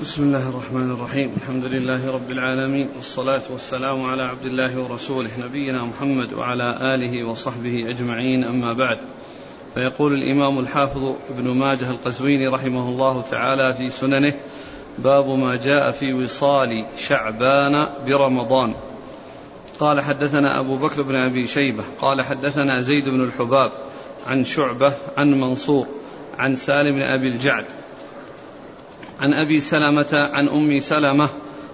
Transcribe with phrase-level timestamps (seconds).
[0.00, 1.32] بسم الله الرحمن الرحيم.
[1.36, 7.90] الحمد لله رب العالمين والصلاة والسلام على عبد الله ورسوله نبينا محمد وعلى آله وصحبه
[7.90, 8.98] أجمعين أما بعد.
[9.74, 14.32] فيقول الإمام الحافظ ابن ماجه القزويني رحمه الله تعالى في سننه
[14.98, 18.74] باب ما جاء في وصال شعبان برمضان.
[19.80, 23.72] قال حدثنا أبو بكر بن أبي شيبة قال حدثنا زيد بن الحباب
[24.26, 25.86] عن شعبة عن منصور
[26.38, 27.64] عن سالم بن أبي الجعد
[29.20, 31.28] عن أبي سلمة عن أم سلمة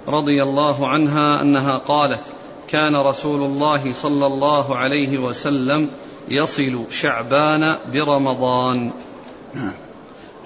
[0.09, 2.23] رضي الله عنها أنها قالت
[2.69, 5.91] كان رسول الله صلى الله عليه وسلم
[6.28, 8.91] يصل شعبان برمضان.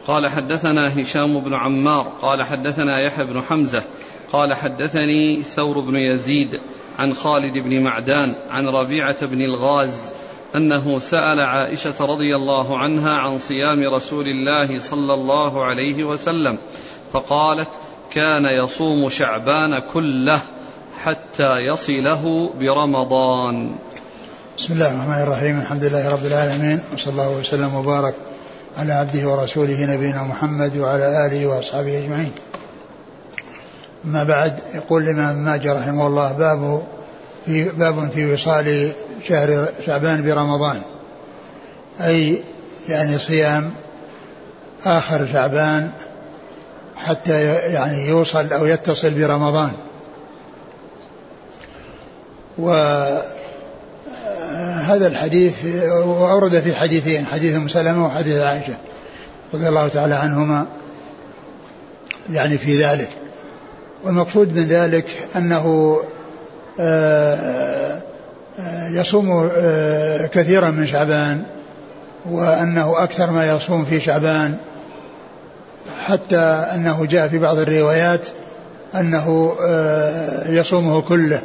[0.06, 3.82] قال حدثنا هشام بن عمار قال حدثنا يحيى بن حمزة
[4.32, 6.60] قال حدثني ثور بن يزيد
[6.98, 9.95] عن خالد بن معدان عن ربيعة بن الغاز
[10.56, 16.59] أنه سأل عائشة رضي الله عنها عن صيام رسول الله صلى الله عليه وسلم.
[17.14, 17.68] فقالت
[18.10, 20.40] كان يصوم شعبان كله
[21.02, 23.76] حتى يصله برمضان
[24.59, 28.15] بسم الله الرحمن الرحيم الحمد لله رب العالمين وصلى الله وسلم وبارك
[28.76, 32.32] على عبده ورسوله نبينا محمد وعلى آله وأصحابه أجمعين.
[34.04, 36.82] أما بعد يقول الإمام ماجه رحمه الله باب
[37.46, 38.92] في باب في وصال
[39.29, 40.82] شهر شعبان برمضان
[42.01, 42.42] أي
[42.88, 43.70] يعني صيام
[44.85, 45.90] آخر شعبان
[47.05, 49.73] حتى يعني يوصل أو يتصل برمضان.
[52.59, 53.27] وهذا
[55.07, 58.75] الحديث وأورد في حديثين حديث أم سلمة وحديث عائشة
[59.55, 60.66] رضي الله تعالى عنهما
[62.30, 63.09] يعني في ذلك.
[64.05, 65.06] والمقصود من ذلك
[65.37, 65.97] أنه
[66.81, 68.03] آه،
[68.59, 71.43] آه، يصوم آه، كثيرا من شعبان
[72.31, 74.56] وأنه أكثر ما يصوم في شعبان
[76.05, 76.41] حتى
[76.75, 78.28] أنه جاء في بعض الروايات
[78.94, 81.41] أنه آه، يصومه كله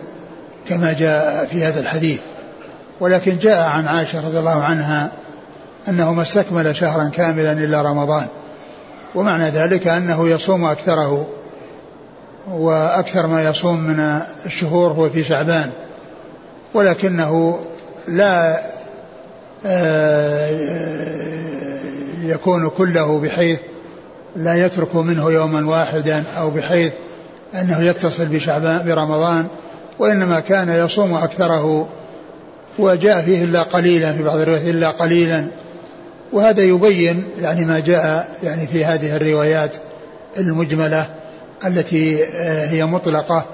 [0.70, 2.20] كما جاء في هذا الحديث.
[3.00, 5.12] ولكن جاء عن عائشة رضي الله عنها
[5.88, 8.28] أنه ما استكمل شهرا كاملا إلا رمضان.
[9.16, 11.28] ومعنى ذلك أنه يصوم أكثره
[12.52, 15.72] وأكثر ما يصوم من الشهور هو في شعبان.
[16.74, 17.60] ولكنه
[18.08, 18.60] لا
[19.66, 20.50] آه،
[22.24, 23.60] يكون كله بحيث
[24.36, 26.92] لا يترك منه يوما واحدا أو بحيث
[27.56, 29.48] أنه يتصل بشعبان برمضان
[30.00, 31.88] وإنما كان يصوم أكثره
[32.80, 35.48] وجاء فيه إلا قليلا في بعض الروايات إلا قليلا.
[36.34, 39.76] وهذا يبين يعني ما جاء يعني في هذه الروايات
[40.38, 41.06] المجملة
[41.66, 43.46] التي آه، هي مطلقة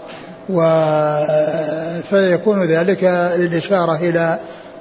[0.49, 3.03] و آه، فيكون ذلك
[3.37, 4.39] للإشارة إلى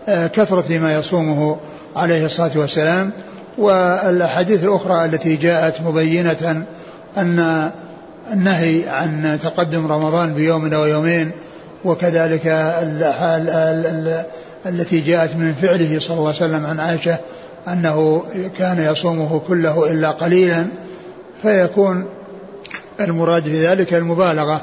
[0.09, 1.56] آه، كثرة ما يصومه
[1.97, 3.12] عليه الصلاة والسلام.
[3.59, 6.65] والأحاديث الأخرى التي جاءت مبينة
[7.16, 7.70] أن
[8.32, 11.31] النهي عن تقدم رمضان بيوم أو يومين
[11.84, 12.47] وكذلك
[14.66, 17.19] التي جاءت من فعله صلى الله عليه وسلم عن عائشة
[17.69, 18.22] أنه
[18.59, 20.66] كان يصومه كله إلا قليلا
[21.42, 22.06] فيكون
[23.00, 24.62] المراد في ذلك المبالغة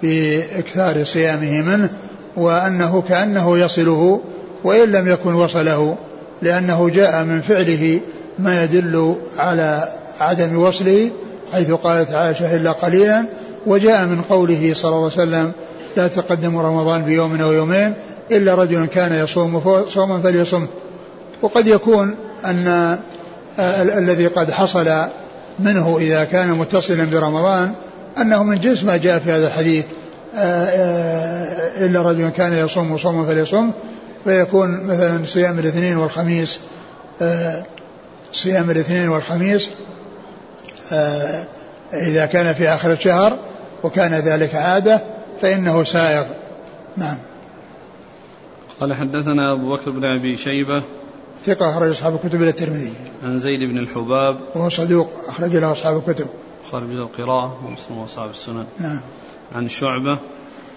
[0.00, 1.88] في إكثار صيامه منه
[2.36, 4.20] وأنه كأنه يصله
[4.64, 5.96] وإن لم يكن وصله
[6.42, 8.00] لأنه جاء من فعله
[8.42, 9.88] ما يدل على
[10.20, 11.10] عدم وصله
[11.52, 13.24] حيث قالت عائشة إلا قليلا
[13.66, 15.52] وجاء من قوله صلى الله عليه وسلم
[15.96, 17.94] لا تقدم رمضان بيوم أو يومين
[18.30, 20.66] إلا رجل كان يصوم صوما فليصم.
[21.42, 22.14] وقد يكون
[22.44, 22.98] أن
[23.98, 25.04] الذي قد حصل
[25.58, 27.72] منه إذا كان متصلا برمضان
[28.18, 29.84] أنه من جنس ما جاء في هذا الحديث
[31.86, 33.70] إلا رجل كان يصوم صوما فليصم
[34.24, 36.60] فيكون مثلا صيام الاثنين والخميس
[38.32, 39.70] صيام الاثنين والخميس
[40.92, 41.46] آه،
[41.94, 43.38] إذا كان في آخر الشهر
[43.82, 45.02] وكان ذلك عادة
[45.40, 46.24] فإنه سائغ.
[46.96, 47.16] نعم.
[48.80, 50.82] قال حدثنا أبو بكر بن أبي شيبة.
[51.44, 52.92] ثقة أخرج أصحاب الكتب إلى الترمذي.
[53.24, 54.40] عن زيد بن الحباب.
[54.54, 56.26] وهو صدوق أخرج له أصحاب الكتب.
[56.70, 58.66] خارج القراءة ومسلم وأصحاب السنن.
[58.78, 59.00] نعم.
[59.54, 60.18] عن شعبة.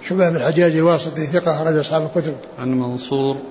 [0.07, 2.35] شعبة بن الحجاج الواسطي ثقة أخرج أصحاب الكتب.
[2.59, 3.41] عن منصور.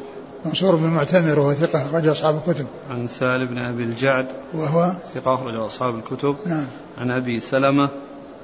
[0.45, 2.67] منصور بن معتمر وهو ثقة أخرج أصحاب الكتب.
[2.91, 6.37] عن سالم بن أبي الجعد وهو ثقة أخرج أصحاب الكتب.
[6.47, 6.67] نعم.
[6.99, 7.89] عن أبي سلمة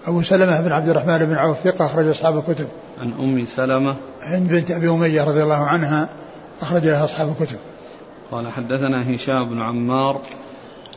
[0.04, 2.66] أبو سلمة بن عبد الرحمن بن عوف ثقة أخرج أصحاب الكتب.
[3.00, 6.08] عن أم سلمة هند بنت أبي أمية رضي الله عنها
[6.62, 7.58] أخرج لها أصحاب الكتب.
[8.30, 10.20] قال حدثنا هشام بن عمار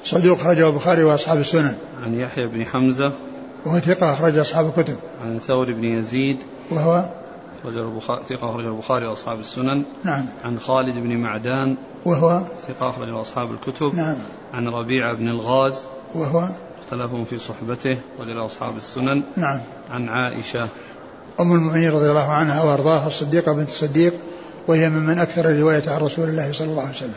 [0.04, 1.76] صدوق أخرجه البخاري وأصحاب السنن.
[2.06, 3.12] عن يحيى بن حمزة
[3.66, 4.96] وهو ثقة أخرج أصحاب الكتب.
[5.26, 6.38] عن ثور بن يزيد
[6.72, 7.06] وهو
[7.64, 9.84] أخرجه البخاري ثقة أخرجه البخاري وأصحاب السنن.
[10.04, 10.26] نعم.
[10.46, 11.76] عن خالد بن معدان.
[12.06, 13.96] وهو؟ ثقة أخرجه أصحاب الكتب.
[13.96, 14.18] نعم.
[14.54, 15.76] عن ربيعة بن الغاز.
[16.16, 16.50] وهو؟
[16.84, 19.22] اختلفوا في صحبته ولأصحاب السنن.
[19.38, 19.60] نعم.
[19.92, 20.68] عن عائشة.
[21.40, 24.14] أم المؤمنين رضي الله عنها وأرضاها الصديقة بنت الصديق
[24.68, 27.16] وهي ممن أكثر الرواية عن رسول الله صلى الله عليه وسلم.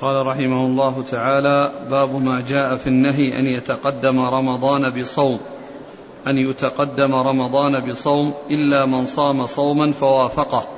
[0.00, 5.40] قال رحمه الله تعالى باب ما جاء في النهي أن يتقدم رمضان بصوم.
[6.26, 10.68] أن يتقدم رمضان بصوم إلا من صام صوما فوافقه.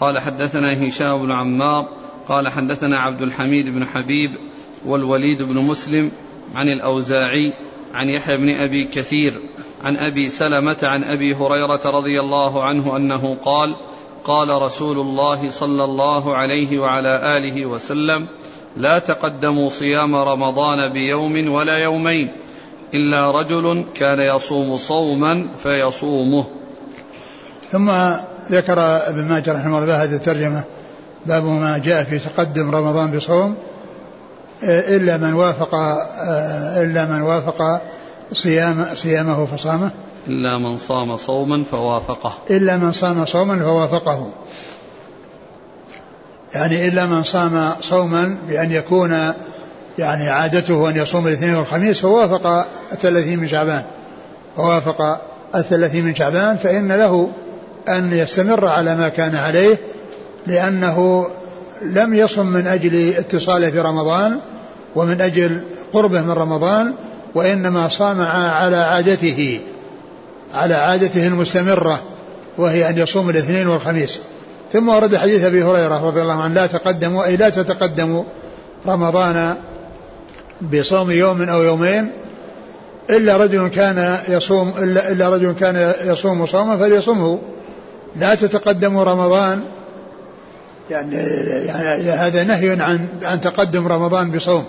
[0.00, 1.88] قال حدثنا هشام بن عمار
[2.28, 4.30] قال حدثنا عبد الحميد بن حبيب
[4.86, 6.10] والوليد بن مسلم
[6.54, 7.52] عن الأوزاعي
[7.94, 9.40] عن يحيى بن أبي كثير
[9.84, 13.76] عن أبي سلمة عن أبي هريرة رضي الله عنه أنه قال
[14.24, 18.26] قال رسول الله صلى الله عليه وعلى آله وسلم
[18.76, 22.32] لا تقدموا صيام رمضان بيوم ولا يومين.
[22.96, 26.44] إلا رجل كان يصوم صوما فيصومه.
[27.72, 27.90] ثم
[28.50, 28.78] ذكر
[29.08, 30.64] ابن ماجه رحمه الله هذه الترجمة
[31.26, 33.56] باب ما جاء في تقدم رمضان بصوم
[34.62, 35.74] إلا من وافق
[36.76, 37.82] إلا من وافق
[38.32, 39.90] صيام صيامه فصامه.
[40.28, 42.32] إلا من صام صوما فوافقه.
[42.50, 44.30] إلا من صام صوما فوافقه.
[46.54, 49.32] يعني إلا من صام صوما بأن يكون
[49.98, 53.82] يعني عادته أن يصوم الاثنين والخميس فوافق الثلاثين من شعبان.
[54.56, 55.20] فوافق
[55.54, 57.30] الثلاثين من شعبان فإن له
[57.88, 59.78] أن يستمر على ما كان عليه
[60.46, 61.26] لأنه
[61.82, 64.38] لم يصم من أجل اتصاله في رمضان
[64.96, 65.62] ومن أجل
[65.92, 66.92] قربه من رمضان
[67.34, 69.60] وإنما صام على عادته
[70.54, 72.02] على عادته المستمرة
[72.58, 74.20] وهي أن يصوم الاثنين والخميس.
[74.72, 78.24] ثم ورد حديث أبي هريرة رضي الله عنه لا تقدموا أي لا تتقدموا
[78.86, 79.56] رمضان
[80.60, 82.12] بصوم يوم أو يومين
[83.10, 87.38] إلا رجل كان يصوم إلا, إلا رجل كان يصوم صوما فليصومه.
[88.16, 89.60] لا تتقدموا رمضان.
[90.90, 91.16] يعني,
[91.66, 94.64] يعني هذا نهي عن عن تقدم رمضان بصوم.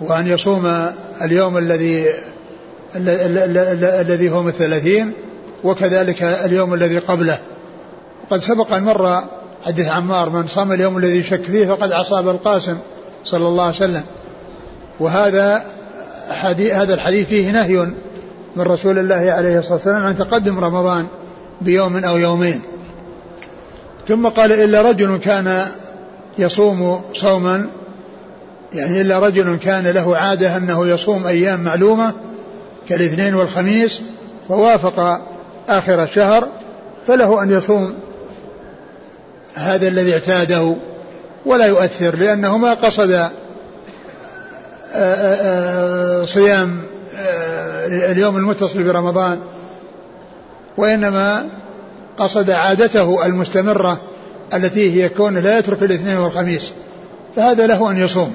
[0.00, 0.90] وأن يصوم
[1.22, 2.06] اليوم الذي
[2.96, 5.12] الذي هو الثلاثين
[5.64, 7.38] وكذلك اليوم الذي قبله.
[8.24, 9.22] وقد سبق أن مر
[9.66, 12.78] حديث عمار من صام اليوم الذي شك فيه فقد عصاب القاسم
[13.24, 14.02] صلى الله عليه وسلم.
[15.00, 15.64] وهذا
[16.30, 17.76] حديث هذا الحديث فيه نهي
[18.56, 21.06] من رسول الله عليه الصلاة والسلام عن تقدم رمضان
[21.60, 22.62] بيوم أو يومين.
[24.08, 25.66] ثم قال إلا رجل كان
[26.38, 27.66] يصوم صوما
[28.72, 32.12] يعني إلا رجل كان له عادة أنه يصوم أيام معلومة
[32.88, 34.02] كالاثنين والخميس
[34.48, 35.20] فوافق
[35.68, 36.48] آخر الشهر
[37.06, 37.94] فله أن يصوم
[39.54, 40.76] هذا الذي اعتاده
[41.46, 43.30] ولا يؤثر لأنه ما قصد
[46.26, 46.82] صيام
[47.88, 49.40] اليوم المتصل برمضان
[50.76, 51.48] وإنما
[52.18, 54.00] قصد عادته المستمرة
[54.54, 56.72] التي هي كون لا يترك الاثنين والخميس
[57.36, 58.34] فهذا له أن يصوم.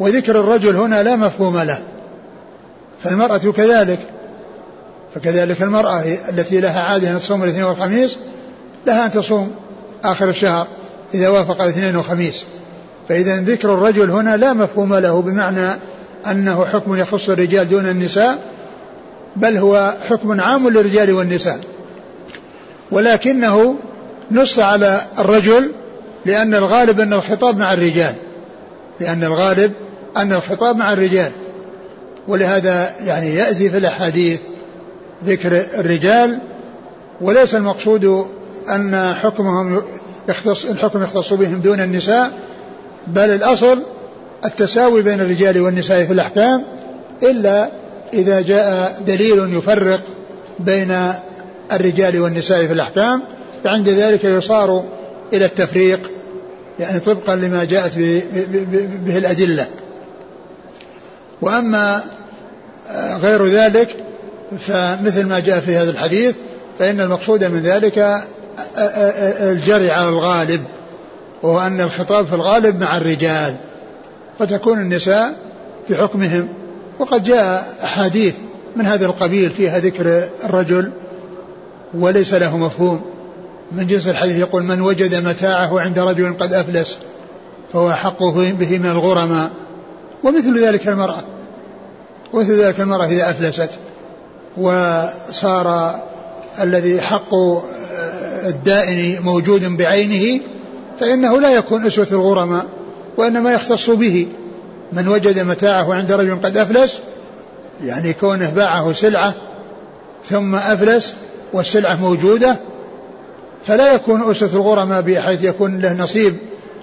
[0.00, 1.82] وذكر الرجل هنا لا مفهوم له.
[3.04, 3.98] فالمرأة كذلك
[5.14, 8.16] فكذلك المرأة التي لها عادة أن تصوم الاثنين والخميس
[8.86, 9.50] لها أن تصوم
[10.04, 10.66] آخر الشهر
[11.14, 12.44] إذا وافق الاثنين والخميس.
[13.08, 15.68] فإذا ذكر الرجل هنا لا مفهوم له بمعنى
[16.30, 18.38] أنه حكم يخص الرجال دون النساء
[19.36, 21.60] بل هو حكم عام للرجال والنساء.
[22.90, 23.76] ولكنه
[24.30, 25.72] نص على الرجل
[26.26, 28.14] لأن الغالب أن الخطاب مع الرجال
[29.00, 29.72] لأن الغالب
[30.16, 31.32] أن الخطاب مع الرجال.
[32.28, 34.40] ولهذا يعني يأتي في الأحاديث
[35.24, 36.40] ذكر الرجال
[37.20, 38.26] وليس المقصود
[38.68, 39.82] أن حكمهم
[40.28, 42.30] يختص الحكم يختص بهم دون النساء
[43.08, 43.82] بل الأصل
[44.44, 46.64] التساوي بين الرجال والنساء في الأحكام
[47.22, 47.68] إلا
[48.14, 50.00] إذا جاء دليل يفرق
[50.58, 51.12] بين
[51.72, 53.22] الرجال والنساء في الأحكام
[53.64, 54.84] فعند ذلك يصار
[55.32, 56.10] إلى التفريق
[56.80, 57.98] يعني طبقا لما جاءت
[59.04, 59.66] به الأدلة.
[61.40, 62.02] وأما
[63.22, 63.96] غير ذلك
[64.58, 66.34] فمثل ما جاء في هذا الحديث
[66.78, 68.22] فإن المقصود من ذلك
[69.40, 70.64] الجري على الغالب.
[71.42, 73.56] وهو أن الخطاب في الغالب مع الرجال
[74.38, 75.36] فتكون النساء
[75.88, 76.48] في حكمهم.
[76.98, 78.34] وقد جاء أحاديث
[78.76, 80.92] من هذا القبيل فيها ذكر الرجل
[81.94, 83.00] وليس له مفهوم.
[83.72, 86.98] من جنس الحديث يقول من وجد متاعه عند رجل قد أفلس
[87.72, 89.50] فهو حقه به من الغرماء.
[90.24, 91.24] ومثل ذلك المرأة
[92.32, 93.70] ومثل ذلك المرأة إذا أفلست
[94.56, 95.94] وصار
[96.60, 97.34] الذي حق
[98.46, 100.40] الدائن موجود بعينه
[101.00, 102.66] فإنه لا يكون أسوة الغرماء
[103.16, 104.26] وإنما يختص به.
[104.92, 107.00] من وجد متاعه عند رجل قد أفلس
[107.84, 109.34] يعني كونه باعه سلعة
[110.28, 111.14] ثم أفلس
[111.52, 112.56] والسلعة موجودة
[113.64, 116.36] فلا يكون أسوة الغرماء بحيث يكون له نصيب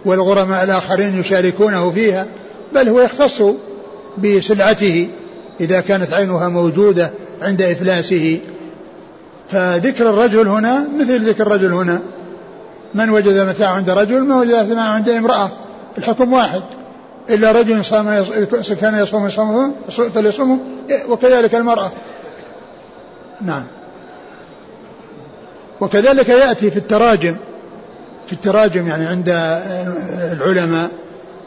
[0.06, 2.28] والغرماء الآخرين يشاركونه فيها
[2.76, 3.42] بل هو يختص
[4.18, 5.08] بسلعته
[5.60, 8.40] إذا كانت عينها موجودة عند إفلاسه.
[9.52, 12.02] فذكر الرجل هنا مثل ذكر الرجل هنا.
[12.96, 15.52] من وجد متاع عند رجل ما وجد متاع عند امرأة؟
[15.98, 16.62] الحكم واحد.
[17.30, 18.26] إلا رجل صام
[18.82, 19.26] كان يصوم
[20.16, 20.60] يصوم
[21.10, 21.92] وكذلك المرأة.
[23.42, 23.64] نعم.
[25.82, 27.36] وكذلك يأتي في التراجم.
[28.28, 29.30] في التراجم يعني عند
[30.32, 30.92] العلماء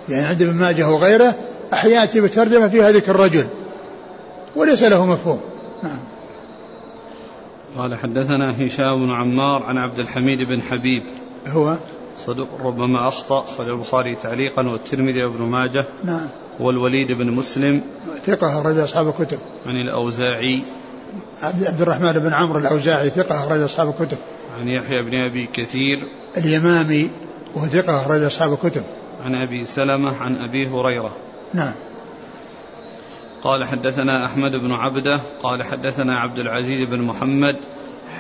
[0.09, 1.35] يعني عند ابن ماجه وغيره
[1.73, 3.47] أحيانا يأتي بترجمة فيها ذكر الرجل.
[4.57, 5.41] وليس له مفهوم.
[5.83, 5.99] نعم.
[7.79, 11.03] قال حدثنا هشام بن عمار عن عبد الحميد بن حبيب.
[11.49, 11.77] هو
[12.19, 16.29] صدوق ربما أخطأ خرج البخاري تعليقا والترمذي وابن ماجه نعم.
[16.61, 17.83] والوليد بن مسلم
[18.27, 19.39] ثقة أخرج أصحاب الكتب.
[19.67, 20.63] عن الأوزاعي.
[21.43, 24.19] عبد الرحمن بن عمرو الأوزاعي ثقة أخرج أصحاب الكتب.
[24.59, 26.09] عن يحيى بن أبي كثير.
[26.37, 27.11] اليمامي
[27.55, 28.83] وهو ثقة أخرج أصحاب الكتب.
[29.25, 31.17] عن أبي سلمة عن أبي هريرة.
[31.55, 31.73] نعم.
[33.43, 37.57] قال حدثنا أحمد بن عبده قال حدثنا عبد العزيز بن محمد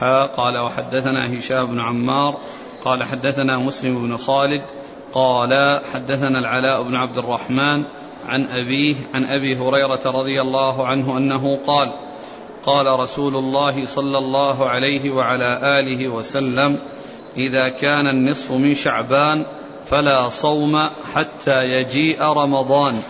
[0.00, 2.40] حا قال وحدثنا هشام بن عمار
[2.84, 4.62] قال حدثنا مسلم بن خالد
[5.12, 7.84] قال حدثنا العلاء بن عبد الرحمن
[8.26, 11.88] عن أبيه عن أبي هريرة رضي الله عنه أنه قال
[12.66, 16.78] قال رسول الله صلى الله عليه وعلى آله وسلم
[17.36, 19.46] إذا كان النصف من شعبان
[19.84, 23.00] فلا صوم حتى يجيء رمضان.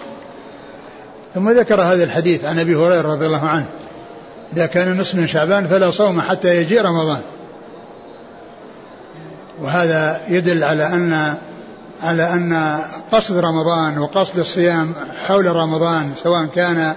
[1.34, 3.68] ثم ذكر هذا الحديث عن أبي هريرة رضي الله عنه.
[4.52, 7.22] إذا كان نصف من شعبان فلا صوم حتى يجيء رمضان.
[9.62, 11.36] وهذا يدل على أن
[12.02, 12.78] على أن
[13.12, 14.94] قصد رمضان وقصد الصيام
[15.26, 16.94] حول رمضان سواء كان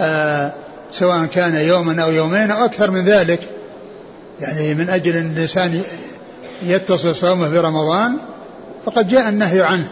[0.00, 0.52] آه
[0.90, 3.40] سواء كان يوما أو يومين أو أكثر من ذلك.
[4.40, 5.82] يعني من أجل أن الإنسان
[6.62, 8.16] يتصل صومه برمضان
[8.86, 9.88] فقد جاء النهي عنه.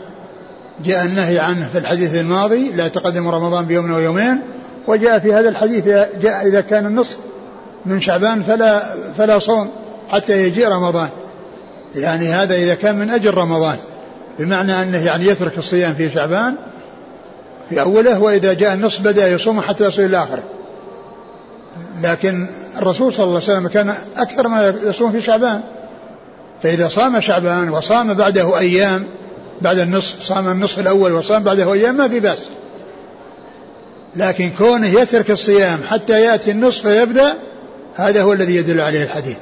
[0.85, 4.41] جاء النهي عنه في الحديث الماضي لا تقدم رمضان بيوم أو يومين
[4.87, 5.85] وجاء في هذا الحديث
[6.23, 7.19] جاء إذا كان النصف
[7.87, 9.71] من شعبان فلا فلا صوم
[10.09, 11.09] حتى يجيء رمضان.
[11.97, 13.77] يعني هذا إذا كان من أجل رمضان
[14.39, 16.55] بمعنى أنه يعني يترك الصيام في شعبان
[17.71, 20.43] في أوله وإذا جاء النصف بدأ يصوم حتى يصل إلى آخره.
[22.03, 25.61] لكن الرسول صلى الله عليه وسلم كان أكثر ما يصوم في شعبان.
[26.63, 29.07] فإذا صام شعبان وصام بعده أيام
[29.61, 32.39] بعد النصف صام النصف الأول وصام بعده أيام ما في بأس.
[34.17, 37.35] لكن كونه يترك الصيام حتى يأتي النصف فيبدأ
[37.95, 39.37] هذا هو الذي يدل عليه الحديث.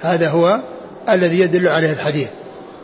[0.00, 0.60] هذا هو
[1.08, 2.28] الذي يدل عليه الحديث.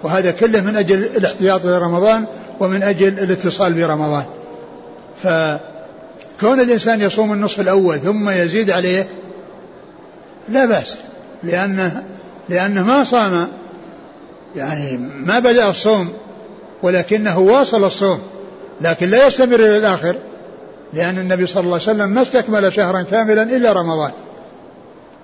[0.02, 2.26] وهذا كله من أجل الاحتياط لرمضان
[2.60, 4.24] ومن أجل الاتصال برمضان.
[5.22, 9.06] فكون الإنسان يصوم النصف الأول ثم يزيد عليه
[10.48, 10.96] لا بأس
[11.42, 12.04] لأنه
[12.48, 13.48] لأنه ما صام
[14.56, 16.12] يعني ما بدأ الصوم
[16.82, 18.20] ولكنه واصل الصوم
[18.80, 20.16] لكن لا يستمر إلى الآخر
[20.92, 24.12] لأن النبي صلى الله عليه وسلم ما استكمل شهرا كاملا إلا رمضان.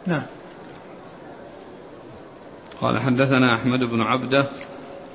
[0.06, 0.22] نعم.
[2.84, 4.44] قال حدثنا أحمد بن عبده.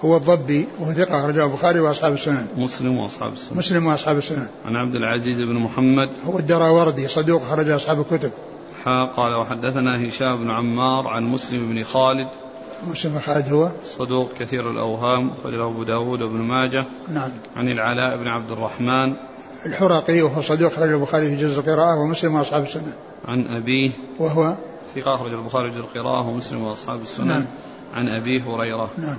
[0.02, 2.48] هو الضبي وهو ثقة أخرجه البخاري وأصحاب السنن.
[2.58, 3.58] مسلم وأصحاب السنن.
[3.58, 4.48] مسلم وأصحاب السنن.
[4.66, 6.10] عن عبد العزيز بن محمد.
[6.26, 8.32] هو الدراوردي صدوق أخرج أصحاب الكتب.
[8.86, 12.28] حا قال وحدثنا هشام بن عمار عن مسلم بن خالد.
[12.88, 16.86] مسلم بن خالد هو؟ صدوق كثير الأوهام أخرجه أبو داود وابن ماجه.
[17.14, 17.30] نعم.
[17.56, 19.14] عن العلاء بن عبد الرحمن.
[19.66, 22.94] الحرقي وهو صدوق أخرج البخاري في جزء القراءة ومسلم وأصحاب السنة
[23.26, 23.92] عن أبيه.
[24.20, 24.56] وهو؟
[24.96, 27.26] ثقة أخرج البخاري في القراءة ومسلم وأصحاب السنة.
[27.26, 27.46] نعم.
[27.96, 28.90] عن أبي هريرة.
[28.98, 29.18] نعم.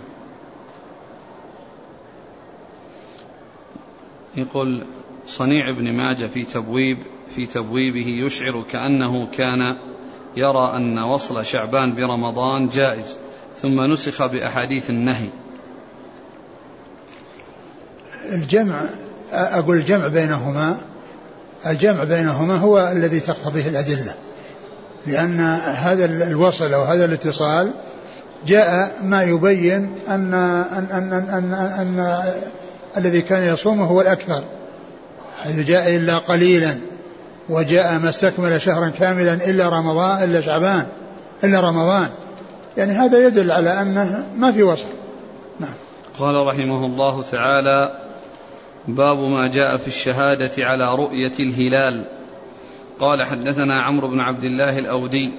[4.37, 4.85] يقول
[5.27, 6.99] صنيع ابن ماجه في تبويب
[7.35, 9.77] في تبويبه يشعر كأنه كان
[10.37, 13.17] يرى أن وصل شعبان برمضان جائز
[13.57, 15.29] ثم نسخ بأحاديث النهي.
[18.33, 18.85] الجمع
[19.33, 20.81] أقول الجمع بينهما
[21.67, 24.15] الجمع بينهما هو الذي تقتضيه الأدلة.
[25.07, 25.41] لأن
[25.75, 27.73] هذا الوصل أو هذا الاتصال
[28.47, 32.23] جاء ما يبين أن أن أن أن, أن, أن,
[32.97, 34.43] الذي كان يصومه هو الأكثر
[35.43, 36.79] حيث جاء إلا قليلا
[37.49, 40.87] وجاء ما استكمل شهرا كاملا إلا رمضان إلا شعبان
[41.45, 42.09] إلا رمضان.
[42.77, 44.87] يعني هذا يدل على أنه ما في وصف
[45.61, 45.75] نعم.
[46.19, 47.99] قال رحمه الله تعالى
[48.89, 52.20] باب ما جاء في الشهادة على رؤية الهلال.
[53.01, 55.33] قال حدثنا عمرو بن عبد الله الأودي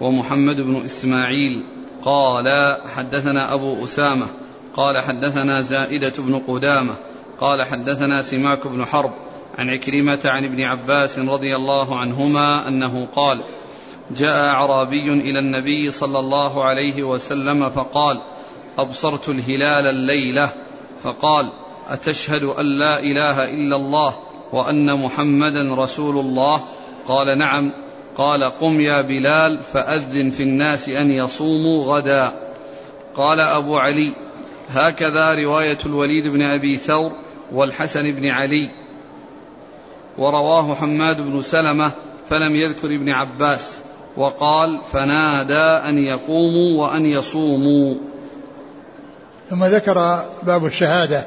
[0.00, 1.64] ومحمد بن إسماعيل
[2.02, 4.26] قال حدثنا أبو أسامة
[4.76, 6.94] قال حدثنا زائدة بن قدامة
[7.40, 9.10] قال حدثنا سماك بن حرب
[9.58, 13.40] عن عكرمة عن ابن عباس رضي الله عنهما أنه قال
[14.10, 18.20] جاء أعرابي إلى النبي صلى الله عليه وسلم فقال
[18.78, 20.52] أبصرت الهلال الليلة
[21.02, 21.52] فقال
[21.88, 24.16] أتشهد أن لا إله إلا الله
[24.52, 26.64] وأن محمدا رسول الله
[27.08, 27.72] قال نعم.
[28.16, 32.32] قال قم يا بلال فأذن في الناس أن يصوموا غدا.
[33.14, 34.14] قال أبو علي
[34.68, 37.12] هكذا رواية الوليد بن أبي ثور
[37.52, 38.68] والحسن بن علي.
[40.18, 41.92] ورواه حماد بن سلمة
[42.28, 43.80] فلم يذكر ابن عباس.
[44.16, 47.94] وقال فنادى أن يقوموا وأن يصوموا.
[49.50, 51.24] ثم ذكر باب الشهادة.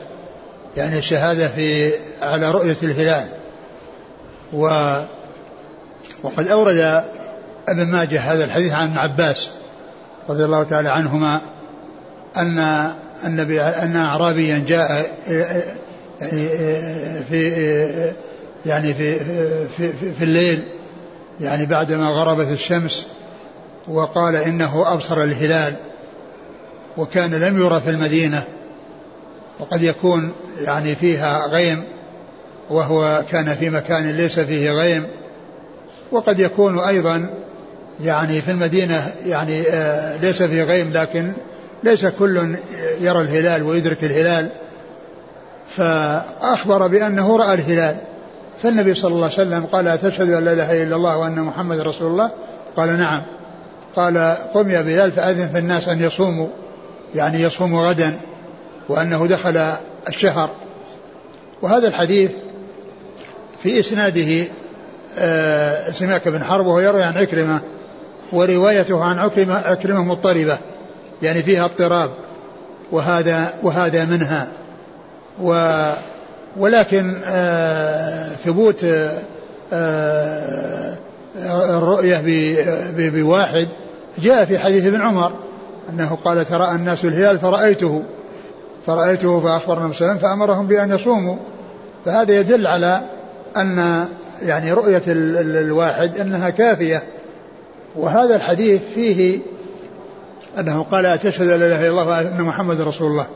[0.78, 3.28] يعني الشهادة في على رؤية الهلال.
[4.54, 4.68] و
[6.24, 7.04] وقد أورد
[7.68, 9.50] أبن ماجه هذا الحديث عن ابن عباس
[10.30, 11.42] رضي الله تعالى عنهما
[12.38, 12.88] أن
[13.26, 15.12] النبي أن أعرابيا جاء
[16.22, 16.48] يعني
[17.30, 18.14] في
[18.66, 19.20] يعني في
[19.78, 20.64] في, في, في الليل
[21.42, 23.08] يعني بعدما غربت الشمس
[23.88, 25.76] وقال إنه أبصر الهلال
[26.98, 28.44] وكان لم يرى في المدينة
[29.60, 31.84] وقد يكون يعني فيها غيم
[32.70, 35.08] وهو كان في مكان ليس فيه غيم
[36.12, 37.30] وقد يكون أيضا
[38.04, 41.34] يعني في المدينة يعني آه، ليس فيه غيم لكن
[41.84, 42.56] ليس كل
[43.02, 44.52] يرى الهلال ويدرك الهلال.
[45.68, 47.96] فأخبر بأنه رأى الهلال.
[48.64, 52.12] فالنبي صلى الله عليه وسلم قال أتشهد أن لا إله إلا الله وأن محمد رسول
[52.12, 52.32] الله؟
[52.78, 53.22] قال نعم.
[53.96, 56.48] قال قم يا بلال فأذن في الناس أن يصوموا.
[57.16, 58.20] يعني يصوموا غدا
[58.90, 59.74] وأنه دخل
[60.10, 60.50] الشهر.
[61.62, 62.32] وهذا الحديث
[63.64, 64.48] في إسناده
[65.92, 67.62] سماك بن حرب وهو يروي عن عكرمة
[68.32, 70.60] وروايته عن عكرمة, عكرمة مضطربة
[71.22, 72.12] يعني فيها اضطراب
[72.92, 74.48] وهذا وهذا منها.
[75.42, 75.76] و
[76.58, 78.86] ولكن آه ثبوت
[79.74, 80.96] آه
[81.70, 82.22] الرؤية
[82.96, 83.68] بواحد.
[84.18, 85.32] جاء في حديث ابن عمر
[85.90, 88.04] أنه قال ترى الناس الهلال فرأيته
[88.88, 91.36] فرأيته فأخبر النبي فأمرهم بأن يصوموا.
[92.06, 93.02] فهذا يدل على
[93.58, 94.06] أن
[94.44, 97.04] يعني رؤية الواحد أنها كافية.
[97.96, 99.40] وهذا الحديث فيه
[100.60, 103.28] أنه قال أتشهد أن لا إله إلا الله وأن محمد رسول الله.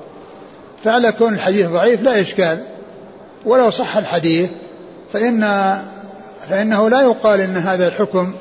[0.84, 2.66] فعلى كون الحديث ضعيف لا إشكال.
[3.46, 4.50] ولو صح الحديث
[5.14, 5.42] فإن
[6.50, 8.34] فإنه لا يقال إن هذا الحكم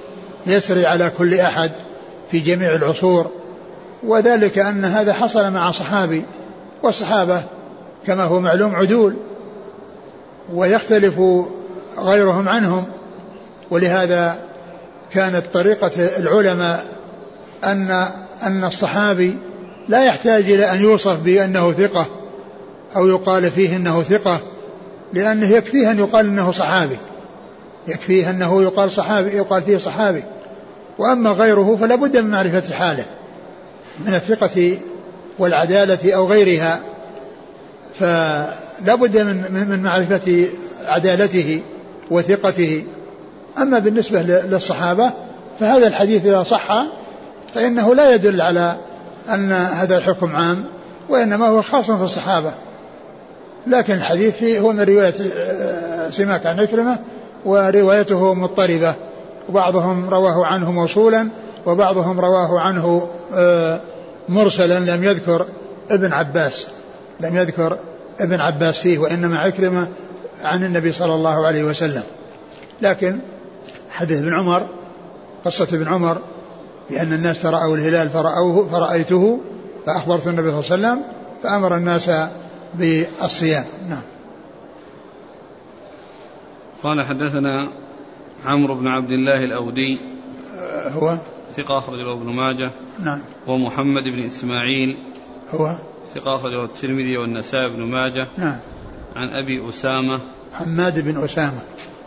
[0.47, 1.71] يسري على كل أحد
[2.31, 3.31] في جميع العصور.
[4.07, 6.25] وذلك أن هذا حصل مع صحابي
[6.83, 7.43] والصحابة
[8.07, 9.17] كما هو معلوم عدول.
[10.55, 11.21] ويختلف
[11.99, 12.85] غيرهم عنهم.
[13.71, 14.39] ولهذا
[15.13, 16.85] كانت طريقة العلماء
[17.65, 18.07] أن
[18.43, 19.37] أن الصحابي
[19.89, 22.07] لا يحتاج إلى أن يوصف بأنه ثقة
[22.97, 24.41] أو يقال فيه أنه ثقة
[25.13, 26.97] لأنه يكفيه أن يقال أنه صحابي.
[27.89, 30.23] يكفيه أنه يقال صحابي يقال فيه صحابي.
[30.99, 33.05] وأما غيره فلا بد من معرفة حاله
[34.07, 34.79] من الثقة
[35.39, 36.81] والعدالة أو غيرها.
[37.99, 40.47] فلا بد من من معرفة
[40.85, 41.63] عدالته.
[42.11, 42.85] وثقته.
[43.59, 45.13] أما بالنسبة للصحابة
[45.61, 46.87] فهذا الحديث إذا صح
[47.55, 48.77] فإنه لا يدل على
[49.29, 50.65] أن هذا الحكم عام
[51.09, 52.55] وإنما هو خاص في الصحابة.
[53.67, 56.99] لكن الحديث هو من رواية آه، سماك عن عكرمة
[57.45, 58.95] وروايته مضطربة.
[59.49, 61.29] وبعضهم رواه عنه موصولا
[61.67, 63.81] وبعضهم رواه عنه آه،
[64.29, 65.47] مرسلا لم يذكر
[65.91, 66.67] ابن عباس.
[67.21, 67.79] لم يذكر
[68.21, 69.87] ابن عباس فيه وإنما عكرمة
[70.45, 72.03] عن النبي صلى الله عليه وسلم.
[72.83, 73.19] لكن
[73.91, 74.69] حديث ابن عمر
[75.45, 76.19] قصة ابن عمر
[76.91, 79.41] بأن الناس رأوا الهلال فرأوه فرأيته
[79.87, 81.05] فأخبرت النبي صلى الله عليه وسلم
[81.43, 82.11] فأمر الناس
[82.75, 83.65] بالصيام.
[83.89, 84.03] نعم.
[86.83, 87.73] قال حدثنا
[88.45, 89.99] عمرو بن عبد الله الأودي.
[90.89, 91.19] هو؟
[91.57, 92.71] ثقة أخرجه ابن ماجه.
[93.05, 93.21] نعم.
[93.47, 94.99] ومحمد بن إسماعيل.
[95.51, 95.79] هو؟
[96.15, 98.29] ثقة أخرجه الترمذي والنسائي بن ماجه.
[98.39, 98.59] نعم.
[99.17, 100.21] عن أبي أسامة.
[100.53, 101.61] حماد بن أسامة.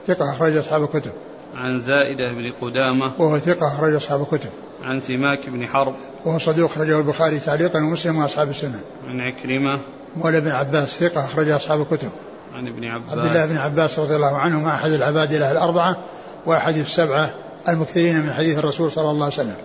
[0.07, 1.11] ثقة أخرج أصحاب الكتب.
[1.55, 3.13] عن زائدة بن قدامة.
[3.19, 4.49] وهو ثقة أخرج أصحاب الكتب.
[4.83, 5.95] عن سماك بن حرب.
[6.25, 8.79] وهو صدوق أخرجه البخاري تعليقا ومسلم وأصحاب السنة.
[9.07, 9.79] عن عكرمة.
[10.15, 12.09] مولى بن عباس ثقة أخرج أصحاب الكتب.
[12.55, 13.11] عن ابن عباس.
[13.11, 15.97] عبد الله بن عباس رضي الله عنهما أحد العباد له الأربعة
[16.45, 17.33] وأحد السبعة
[17.69, 19.55] المكثرين من حديث الرسول صلى الله عليه وسلم.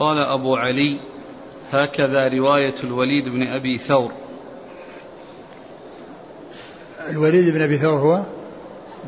[0.00, 1.00] قال أبو علي
[1.72, 4.12] هكذا رواية الوليد بن أبي ثور.
[7.10, 8.22] الوليد بن أبي ثور هو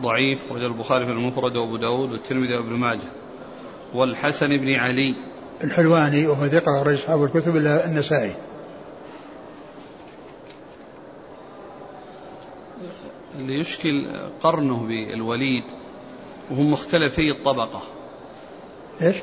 [0.01, 3.09] ضعيف وجه البخاري في المفرد وأبو داود والترمذي وابن ماجه
[3.95, 5.17] والحسن بن علي
[5.65, 8.35] الحلواني وهو ثقة أخرج أصحاب الكتب إلا النسائي
[13.38, 14.07] اللي يشكل
[14.43, 15.65] قرنه بالوليد
[16.51, 17.83] وهم مختلفي الطبقة
[19.03, 19.17] إيش؟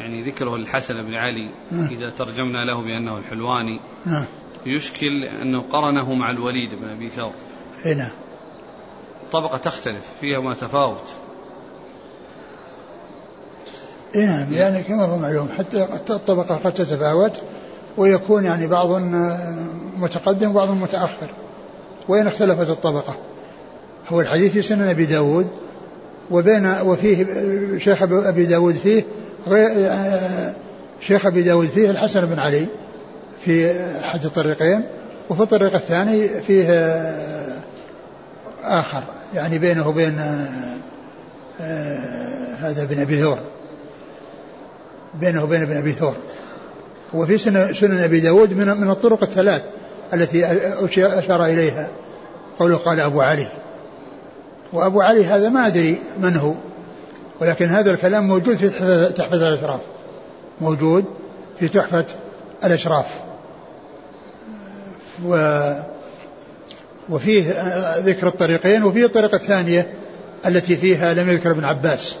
[0.00, 1.88] يعني ذكره الحسن بن علي نعم.
[1.90, 4.24] إذا ترجمنا له بأنه الحلواني نعم.
[4.68, 7.32] يشكل أنه قرنه مع الوليد بن أبي ثور.
[7.84, 8.10] هنا
[9.24, 11.04] الطبقة تختلف فيها ما تفاوت.
[14.14, 17.40] أي نعم يعني كما هو معلوم حتى الطبقة قد تتفاوت
[17.96, 18.88] ويكون يعني بعض
[19.98, 21.28] متقدم وبعض متأخر.
[22.08, 23.16] وين اختلفت الطبقة؟
[24.08, 25.48] هو الحديث في سنن أبي داود
[26.30, 27.26] وبين وفيه
[27.78, 29.04] شيخ أبي داود فيه
[31.00, 32.66] شيخ أبي داود فيه الحسن بن علي.
[33.48, 34.84] في أحد الطريقين
[35.30, 36.68] وفي الطريق الثاني فيه
[38.64, 39.02] آخر
[39.34, 40.18] يعني بينه وبين
[42.60, 43.38] هذا بن أبي ثور.
[45.14, 46.14] بينه وبين ابن أبي ثور.
[47.14, 47.38] وفي
[47.72, 49.62] سنن أبي داود من, من الطرق الثلاث
[50.14, 50.46] التي
[50.98, 51.88] أشار إليها
[52.58, 53.48] قوله قال أبو علي.
[54.72, 56.54] وأبو علي هذا ما أدري من هو
[57.40, 58.68] ولكن هذا الكلام موجود في
[59.12, 59.80] تحفة الأشراف.
[60.60, 61.04] موجود
[61.58, 62.04] في تحفة
[62.64, 63.27] الأشراف.
[65.24, 65.72] و
[67.10, 67.54] وفيه
[67.98, 69.94] ذكر الطريقين وفيه الطريقة الثانية
[70.46, 72.16] التي فيها لم يذكر ابن عباس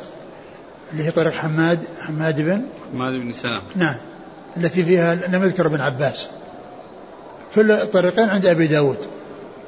[0.92, 3.62] اللي هي طريق حماد حماد بن حماد بن سلام.
[3.76, 3.96] نعم
[4.56, 6.28] التي فيها لم يذكر ابن عباس.
[7.54, 8.96] كل الطريقين عند أبي داود.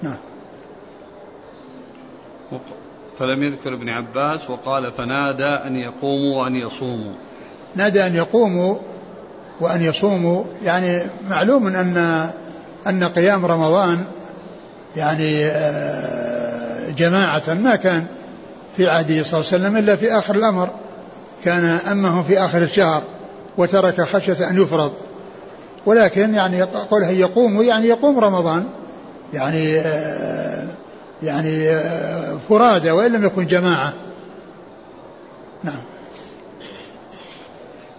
[0.03, 0.17] نعم.
[3.19, 7.13] فلم يذكر ابن عباس وقال فنادى أن يقوموا وأن يصوموا.
[7.77, 8.77] نادى أن يقوموا
[9.61, 12.31] وأن يصوموا يعني معلوم أن
[12.87, 14.05] أن قيام رمضان
[14.97, 18.07] يعني آه، جماعة ما كان
[18.77, 20.71] في عهده صلى الله عليه وسلم إلا في آخر الأمر.
[21.45, 23.03] كان أمه في آخر الشهر
[23.59, 24.93] وترك خشية أن يفرض.
[25.87, 28.65] ولكن يعني قوله يقوم يعني يقوم رمضان.
[29.33, 30.67] يعني آه،
[31.23, 33.93] يعني آه، فرادى وإن لم يكن جماعة.
[35.65, 35.83] نعم.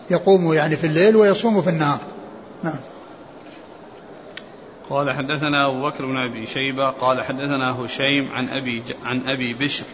[0.09, 1.99] يقوم يعني في الليل ويصوم في النهار.
[2.63, 2.90] نعم.
[4.91, 9.85] قال حدثنا أبو بكر بن أبي شيبة قال حدثنا هشيم عن أبي عن أبي بشر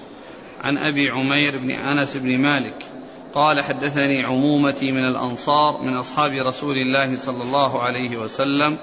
[0.62, 2.86] عن أبي عمير بن أنس بن مالك
[3.34, 8.78] قال حدثني عمومتي من الأنصار من أصحاب رسول الله صلى الله عليه وسلم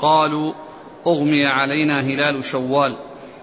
[0.00, 0.52] قالوا
[1.06, 2.96] أغمي علينا هلال شوال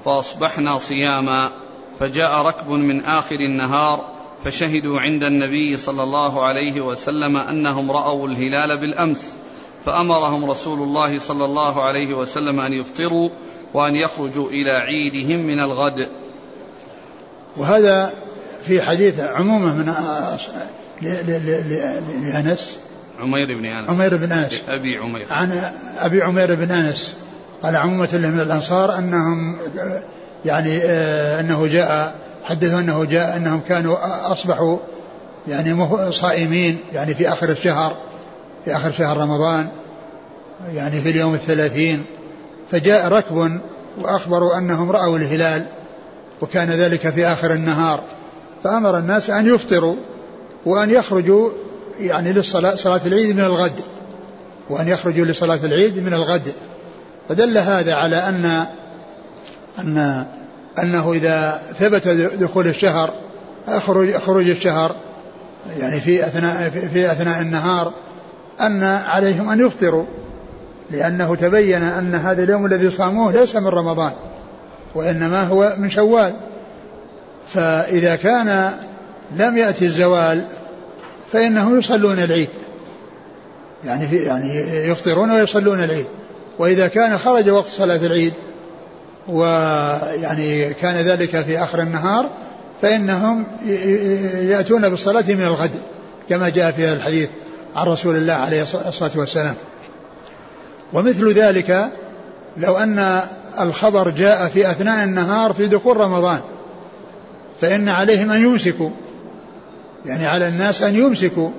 [0.05, 1.51] فأصبحنا صياما
[1.99, 8.77] فجاء ركب من آخر النهار فشهدوا عند النبي صلى الله عليه وسلم أنهم رأوا الهلال
[8.77, 9.46] بالأمس
[9.87, 13.29] فأمرهم رسول الله صلى الله عليه وسلم أن يفطروا
[13.73, 16.07] وأن يخرجوا إلى عيدهم من الغد.
[17.57, 18.13] وهذا
[18.63, 19.93] في حديث عمومة من
[22.23, 22.77] لأنس.
[23.19, 23.89] عمير بن أنس.
[23.89, 24.61] عمير بن أنس.
[24.69, 25.25] أبي عمير.
[25.29, 27.17] عن أبي عمير بن أنس.
[27.63, 29.57] قال عمومة له من الأنصار أنهم
[30.45, 33.97] يعني آه، أنه جاء حدثوا أنه جاء أنهم كانوا
[34.31, 34.77] أصبحوا
[35.47, 37.97] يعني صائمين يعني في آخر الشهر
[38.65, 39.67] في آخر شهر رمضان.
[40.73, 42.05] يعني في اليوم الثلاثين
[42.71, 43.59] فجاء ركب
[43.97, 45.67] وأخبروا أنهم رأوا الهلال
[46.41, 48.03] وكان ذلك في آخر النهار
[48.63, 49.95] فأمر الناس أن يفطروا
[50.65, 51.49] وأن يخرجوا
[51.99, 53.81] يعني للصلاة صلاة العيد من الغد
[54.69, 56.53] وأن يخرجوا لصلاة العيد من الغد.
[57.29, 58.65] فدل هذا على أن
[59.79, 60.25] أن
[60.79, 62.07] أنه إذا ثبت
[62.39, 63.13] دخول الشهر
[63.77, 64.95] خروج خروج الشهر
[65.77, 67.93] يعني في أثناء في أثناء النهار
[68.61, 70.05] أن عليهم أن يفطروا.
[70.91, 74.11] لأنه تبين أن هذا اليوم الذي صاموه ليس من رمضان
[74.95, 76.33] وإنما هو من شوال.
[77.47, 78.73] فإذا كان
[79.37, 80.45] لم يأتي الزوال
[81.31, 82.49] فإنهم يصلون العيد.
[83.85, 86.07] يعني في يعني يفطرون ويصلون العيد.
[86.59, 88.33] وإذا كان خرج وقت صلاة العيد
[89.27, 92.29] ويعني كان ذلك في آخر النهار
[92.81, 93.45] فإنهم
[94.35, 95.71] يأتون بالصلاة من الغد
[96.29, 97.29] كما جاء في الحديث
[97.75, 99.55] عن رسول الله عليه الصلاة والسلام.
[100.93, 101.91] ومثل ذلك
[102.57, 103.21] لو أن
[103.59, 106.39] الخبر جاء في أثناء النهار في دخول رمضان
[107.61, 108.89] فإن عليهم أن يمسكوا
[110.05, 111.49] يعني على الناس أن يمسكوا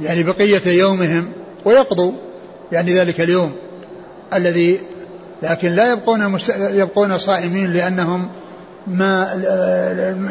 [0.00, 1.32] يعني بقية يومهم
[1.64, 2.12] ويقضوا
[2.72, 3.52] يعني ذلك اليوم
[4.34, 4.80] الذي
[5.42, 6.54] لكن لا يبقون مست...
[6.58, 8.28] يبقون صائمين لأنهم
[8.86, 9.28] ما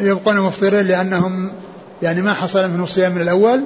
[0.01, 1.51] يبقون مفطرين لأنهم
[2.01, 3.63] يعني ما حصل منهم الصيام من الأول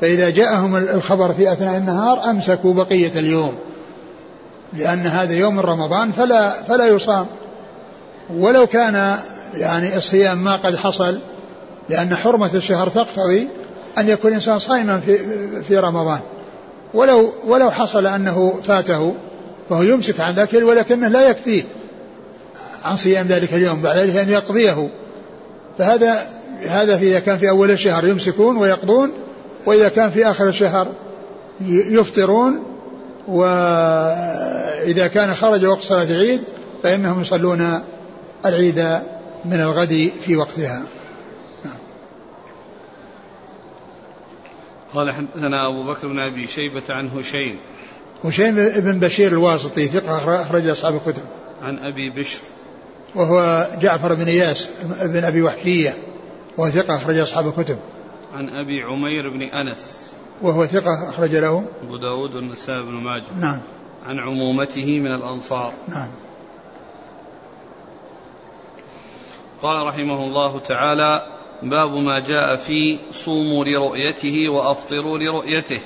[0.00, 3.58] فإذا جاءهم الخبر في أثناء النهار أمسكوا بقية اليوم.
[4.72, 7.26] لأن هذا يوم رمضان فلا فلا يصام.
[8.36, 9.18] ولو كان
[9.54, 11.20] يعني الصيام ما قد حصل
[11.88, 13.48] لأن حرمة الشهر تقتضي
[13.98, 15.18] أن يكون الإنسان صائما في
[15.62, 16.20] في رمضان.
[16.94, 19.14] ولو ولو حصل أنه فاته
[19.70, 21.62] فهو يمسك عن الأكل ولكنه لا يكفيه
[22.84, 24.88] عن صيام ذلك اليوم بعد ذلك أن يقضيه.
[25.78, 26.26] فهذا
[26.68, 29.10] هذا إذا كان في أول الشهر يمسكون ويقضون
[29.66, 30.88] وإذا كان في آخر الشهر
[31.66, 32.62] يفطرون
[33.28, 36.40] وإذا كان خرج وقت صلاة العيد
[36.82, 37.80] فإنهم يصلون
[38.46, 38.78] العيد
[39.44, 40.82] من الغد في وقتها.
[44.94, 47.58] قال حدثنا أبو بكر بن أبي شيبة عن هشيم.
[48.24, 51.22] هشيم بن بشير الواسطي ثقة أخرج أصحاب الكتب.
[51.62, 52.40] عن أبي بشر.
[53.14, 54.68] وهو جعفر بن إياس
[55.02, 55.96] بن أبي وحشية
[56.56, 57.78] وهو ثقة أخرج أصحاب الكتب.
[58.34, 60.14] عن أبي عمير بن أنس.
[60.42, 61.64] وهو ثقة أخرج له.
[61.82, 63.24] أبو داود والنسائي بن ماجه.
[63.40, 63.60] نعم.
[64.06, 65.72] عن عمومته من الأنصار.
[65.88, 66.08] نعم.
[69.62, 71.26] قال رحمه الله تعالى
[71.62, 75.80] باب ما جاء في صوموا لرؤيته وأفطروا لرؤيته.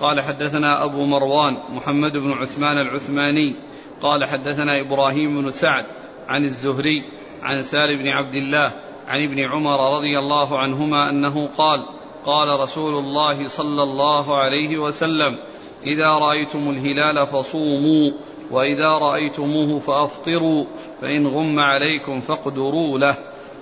[0.00, 3.56] قال حدثنا أبو مروان محمد بن عثمان العثماني.
[4.02, 5.84] قال حدثنا إبراهيم بن سعد
[6.28, 7.04] عن الزهري
[7.42, 8.72] عن سال بن عبد الله
[9.08, 11.86] عن ابن عمر رضي الله عنهما أنه قال
[12.26, 15.38] قال رسول الله صلى الله عليه وسلم
[15.86, 18.12] إذا رأيتم الهلال فصوموا
[18.50, 20.64] وإذا رأيتموه فأفطروا
[21.00, 23.14] فإن غم عليكم فاقدروا له.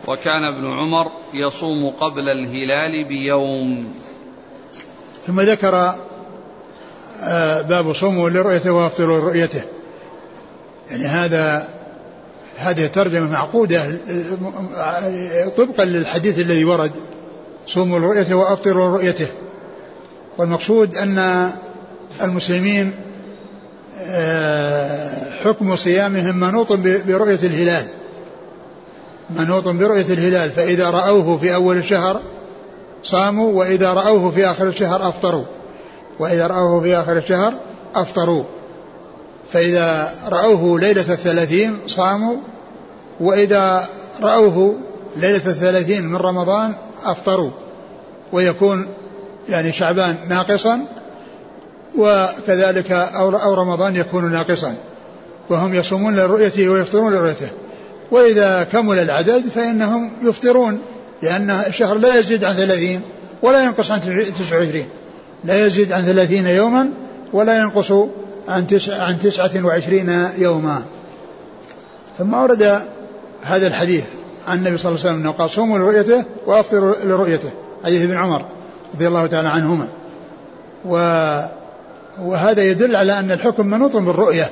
[0.08, 3.94] وكان ابن عمر يصوم قبل الهلال بيوم.
[5.26, 5.94] ثم ذكر
[7.22, 9.62] آه، باب صوموا لرؤيته وافطروا لرؤيته
[10.90, 11.68] يعني هذا
[12.58, 13.84] هذه ترجمة معقودة
[15.56, 16.90] طبقا للحديث الذي ورد.
[17.66, 19.26] صوموا لرؤيته وأفطروا لرؤيته.
[20.38, 21.50] والمقصود أن
[22.22, 22.92] المسلمين
[24.00, 26.72] آه، حكم صيامهم منوط
[27.06, 27.84] برؤية الهلال.
[29.30, 30.50] منوط برؤية الهلال.
[30.50, 32.20] فإذا رأوه في أول الشهر
[33.02, 35.44] صاموا وإذا رأوه في آخر الشهر أفطروا.
[36.18, 37.54] وإذا رأوه في آخر الشهر
[37.94, 38.44] أفطروا.
[39.52, 42.36] فإذا رأوه ليلة الثلاثين صاموا
[43.20, 43.88] وإذا
[44.22, 44.76] رأوه
[45.16, 46.72] ليلة الثلاثين من رمضان
[47.04, 47.50] أفطروا
[48.32, 48.88] ويكون
[49.48, 50.86] يعني شعبان ناقصا
[51.98, 54.74] وكذلك أو رمضان يكون ناقصا
[55.50, 57.48] وهم يصومون لرؤيته ويفطرون لرؤيته.
[58.10, 60.78] وإذا كمل العدد فإنهم يفطرون
[61.22, 63.00] لأن الشهر لا يزيد عن ثلاثين
[63.42, 64.00] ولا ينقص عن
[64.38, 64.86] تسعة وعشرين.
[65.44, 66.90] لا يزيد عن ثلاثين يوما
[67.32, 67.92] ولا ينقص
[68.48, 70.82] عن تسعة, عن تسعة وعشرين يوما.
[72.18, 72.82] ثم ورد
[73.42, 74.04] هذا الحديث
[74.48, 77.50] عن النبي صلى الله عليه وسلم أنه قال صوموا لرؤيته وأفطروا لرؤيته.
[77.84, 78.44] حديث ابن عمر
[78.94, 79.88] رضي الله تعالى عنهما.
[80.84, 80.96] و
[82.18, 84.50] وهذا يدل على أن الحكم منوط بالرؤية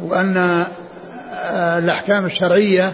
[0.00, 0.64] وأن
[1.54, 2.92] الأحكام الشرعية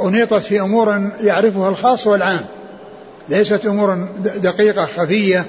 [0.00, 2.40] أنيطت في أمور يعرفها الخاص والعام.
[3.28, 5.44] ليست أمور دقيقة خفية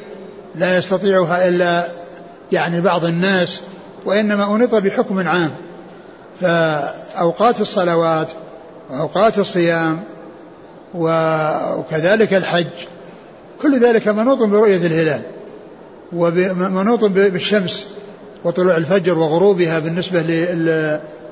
[0.56, 1.88] لا يستطيعها إلا
[2.52, 3.62] يعني بعض الناس
[4.06, 5.52] وإنما أنيط بحكم عام.
[6.42, 8.28] فأوقات الصلوات
[8.90, 10.00] وأوقات الصيام
[10.96, 12.68] وكذلك الحج
[13.62, 15.22] كل ذلك منوط برؤية الهلال
[16.14, 17.88] ومنوط بالشمس
[18.44, 20.22] وطلوع الفجر وغروبها بالنسبة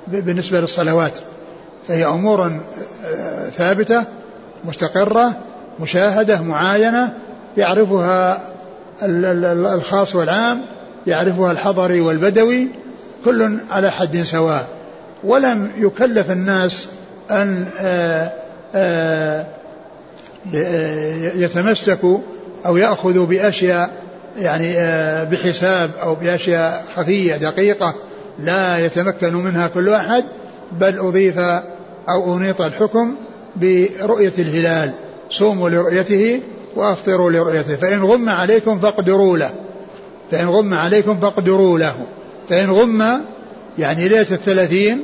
[0.07, 1.17] بالنسبة للصلوات.
[1.87, 2.59] فهي أمور
[3.05, 4.03] آه، ثابتة
[4.65, 5.33] مستقرة
[5.79, 7.13] مشاهدة معاينة
[7.57, 8.41] يعرفها
[9.03, 10.61] الخاص والعام.
[11.09, 12.67] يعرفها الحضري والبدوي
[13.25, 14.67] كل على حد سواء.
[15.23, 16.87] ولم يكلف الناس
[17.31, 18.31] أن آه،
[18.75, 19.45] آه،
[21.35, 22.19] يتمسكوا
[22.65, 23.89] أو يأخذوا بأشياء
[24.37, 24.73] يعني
[25.25, 27.95] بحساب أو بأشياء خفية دقيقة
[28.39, 30.23] لا يتمكن منها كل أحد
[30.71, 31.39] بل أضيف
[32.09, 33.15] أو أنيط الحكم
[33.55, 34.93] برؤية الهلال.
[35.29, 36.41] صوموا لرؤيته
[36.75, 37.75] وأفطروا لرؤيته.
[37.75, 39.51] فإن غم عليكم فاقدروا له.
[40.31, 41.95] فإن غم عليكم فاقدروا له.
[42.49, 43.21] فإن غم
[43.77, 45.03] يعني ليلة الثلاثين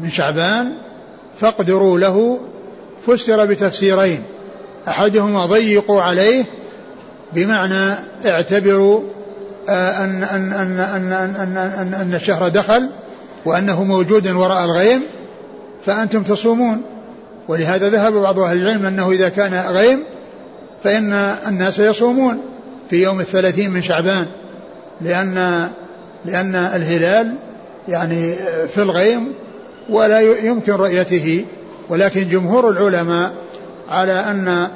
[0.00, 0.72] من شعبان
[1.40, 2.40] فاقدروا له.
[3.06, 4.22] فسر بتفسيرين.
[4.88, 6.44] أحدهما ضيقوا عليه
[7.32, 7.94] بمعنى
[8.26, 9.02] اعتبروا
[9.68, 12.90] أن أن أن أن أن أن, أن الشهر دخل
[13.44, 15.02] وأنه موجود وراء الغيم
[15.86, 16.82] فأنتم تصومون.
[17.48, 20.02] ولهذا ذهب بعض أهل العلم أنه إذا كان غيم
[20.84, 21.12] فإن
[21.48, 22.40] الناس يصومون.
[22.90, 24.26] في يوم الثلاثين من شعبان
[25.00, 25.68] لأن
[26.24, 27.36] لأن الهلال
[27.88, 28.34] يعني
[28.74, 29.32] في الغيم
[29.88, 31.44] ولا يمكن رؤيته.
[31.88, 33.32] ولكن جمهور العلماء
[33.88, 34.68] على أن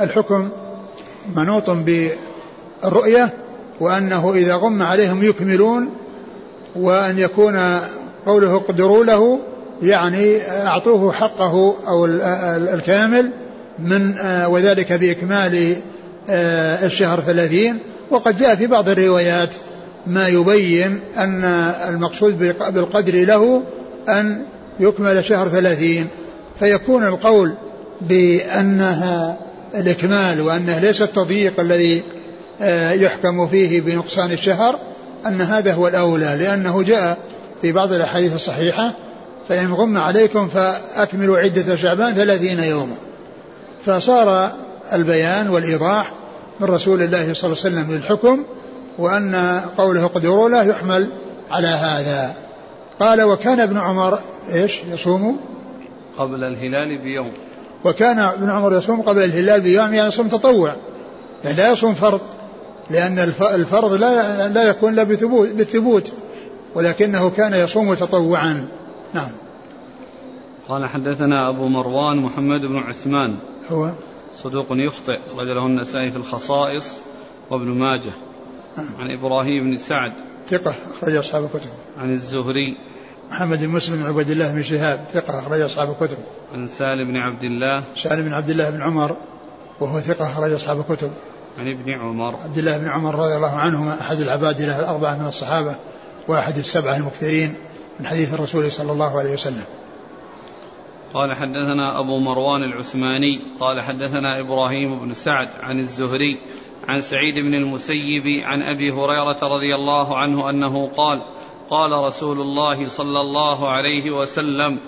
[0.00, 0.48] الحكم
[1.36, 3.30] منوط بالرؤية
[3.80, 5.90] وأنه إذا غم عليهم يكملون
[6.76, 7.80] وأن يكون
[8.26, 9.40] قوله اقدروا له
[9.82, 12.04] يعني أعطوه حقه أو
[12.74, 13.30] الكامل
[13.78, 14.14] من
[14.46, 15.76] وذلك بإكمال
[16.28, 17.78] الشهر ثلاثين
[18.10, 19.50] وقد جاء في بعض الروايات
[20.06, 21.44] ما يبين أن
[21.88, 22.38] المقصود
[22.72, 23.62] بالقدر له
[24.08, 24.42] أن
[24.80, 26.08] يكمل شهر ثلاثين.
[26.58, 27.54] فيكون القول
[28.00, 29.38] بأنها
[29.74, 32.02] الإكمال وأنه ليس التضييق الذي
[32.60, 34.78] آه، يحكم فيه بنقصان الشهر
[35.26, 37.18] أن هذا هو الأولى لأنه جاء
[37.62, 38.94] في بعض الأحاديث الصحيحة
[39.48, 42.94] فإن غم عليكم فأكملوا عدة شعبان ثلاثين يوما.
[43.86, 44.52] فصار
[44.92, 46.12] البيان والإيضاح
[46.60, 48.44] من رسول الله صلى الله عليه وسلم للحكم
[48.98, 51.10] وأن قوله اقدروا لا يحمل
[51.50, 52.34] على هذا.
[53.00, 54.18] قال وكان ابن عمر
[54.52, 55.40] إيش؟ يصوم؟
[56.18, 57.30] قبل الهلال بيوم.
[57.84, 60.76] وكان ابن عمر يصوم قبل الهلال بيوم يعني يصوم تطوع.
[61.44, 62.20] يعني لا يصوم فرض
[62.90, 63.18] لأن
[63.54, 65.02] الفرض لا لا يكون إلا
[65.52, 66.12] بالثبوت
[66.74, 68.68] ولكنه كان يصوم تطوعا.
[69.14, 69.30] نعم.
[70.68, 73.36] قال حدثنا أبو مروان محمد بن عثمان.
[73.68, 73.90] هو؟
[74.42, 75.18] صدوق يخطئ.
[75.32, 76.98] أخرج له النسائي في الخصائص
[77.50, 78.12] وابن ماجه.
[78.76, 78.86] نعم.
[78.98, 80.12] عن إبراهيم بن سعد.
[80.48, 81.70] ثقة أخرج أصحاب الكتب.
[81.98, 82.76] عن الزهري.
[83.30, 86.16] محمد بن مسلم بن عبد الله بن شهاب ثقة أخرج أصحاب الكتب.
[86.52, 87.82] عن سالم بن عبد الله.
[87.96, 89.16] سالم بن عبد الله بن عمر
[89.80, 91.10] وهو ثقة أخرج أصحاب الكتب.
[91.58, 92.36] عن ابن عمر.
[92.36, 95.76] عبد الله بن عمر رضي الله عنهما أحد العباد له الأربعة من الصحابة
[96.28, 97.54] وأحد السبعة المكثرين
[98.00, 99.64] من حديث الرسول صلى الله عليه وسلم.
[101.14, 106.38] قال حدثنا أبو مروان العثماني قال حدثنا إبراهيم بن سعد عن الزهري
[106.88, 111.22] عن سعيد بن المسيب عن أبي هريرة رضي الله عنه أنه قال
[111.70, 114.78] قال رسول الله صلى الله عليه وسلم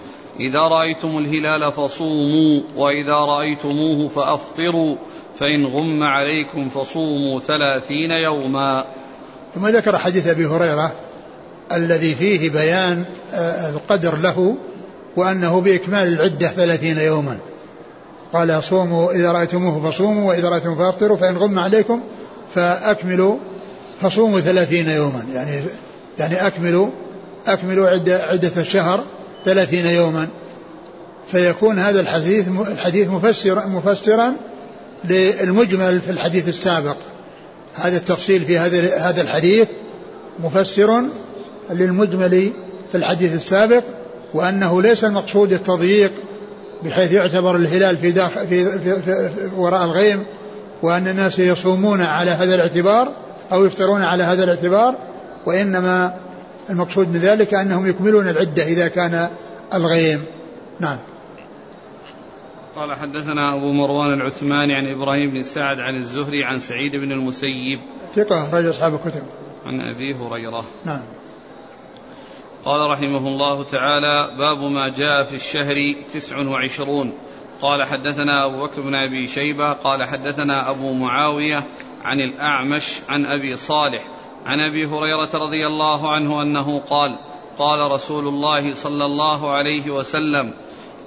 [0.41, 4.97] إذا رأيتم الهلال فصوموا وإذا رأيتموه فأفطروا
[5.37, 8.85] فإن غم عليكم فصوموا ثلاثين يوما.
[9.55, 10.93] ثم ذكر حديث أبي هريرة
[11.73, 14.57] الذي فيه بيان آه، القدر له
[15.17, 17.39] وأنه بإكمال العدة ثلاثين يوما.
[18.33, 22.01] قال صوموا إذا رأيتموه فصوموا وإذا رأيتم فأفطروا فإن غم عليكم
[22.55, 23.37] فأكملوا
[24.01, 25.27] فصوموا ثلاثين يوما.
[25.35, 25.63] يعني
[26.19, 26.89] يعني أكملوا
[27.47, 29.05] أكملوا عدة, عدة الشهر
[29.45, 30.29] ثلاثين يوما.
[31.29, 34.33] فيكون هذا الحديث الحديث مفسر مفسرا
[35.05, 36.97] للمجمل في الحديث السابق.
[37.75, 39.69] هذا التفصيل في هذا هذا الحديث
[40.45, 41.03] مفسر
[41.71, 42.53] للمجمل
[42.93, 43.83] في الحديث السابق.
[44.37, 46.13] وأنه ليس المقصود التضييق
[46.83, 50.27] بحيث يعتبر الهلال في, داخل في, في, في, في وراء الغيم
[50.83, 53.13] وأن الناس يصومون على هذا الاعتبار
[53.53, 54.95] أو يفطرون على هذا الاعتبار
[55.47, 56.15] وإنما
[56.71, 59.29] المقصود من ذلك أنهم يكملون العدة إذا كان
[59.75, 60.25] الغيم.
[60.81, 60.99] نعم.
[62.77, 67.81] قال حدثنا أبو مروان العثماني عن إبراهيم بن سعد عن الزهري عن سعيد بن المسيب
[68.15, 69.23] ثقة رجل أصحاب الكتب.
[69.67, 70.65] عن أبي هريرة.
[70.85, 71.01] نعم.
[72.67, 77.13] قال رحمه الله تعالى باب ما جاء في الشهر تسع وعشرون.
[77.63, 81.63] قال حدثنا أبو بكر بن أبي شيبة قال حدثنا أبو معاوية
[82.05, 84.03] عن الأعمش عن أبي صالح
[84.47, 87.19] عن أبي هريرة رضي الله عنه أنه قال
[87.59, 90.55] قال رسول الله صلى الله عليه وسلم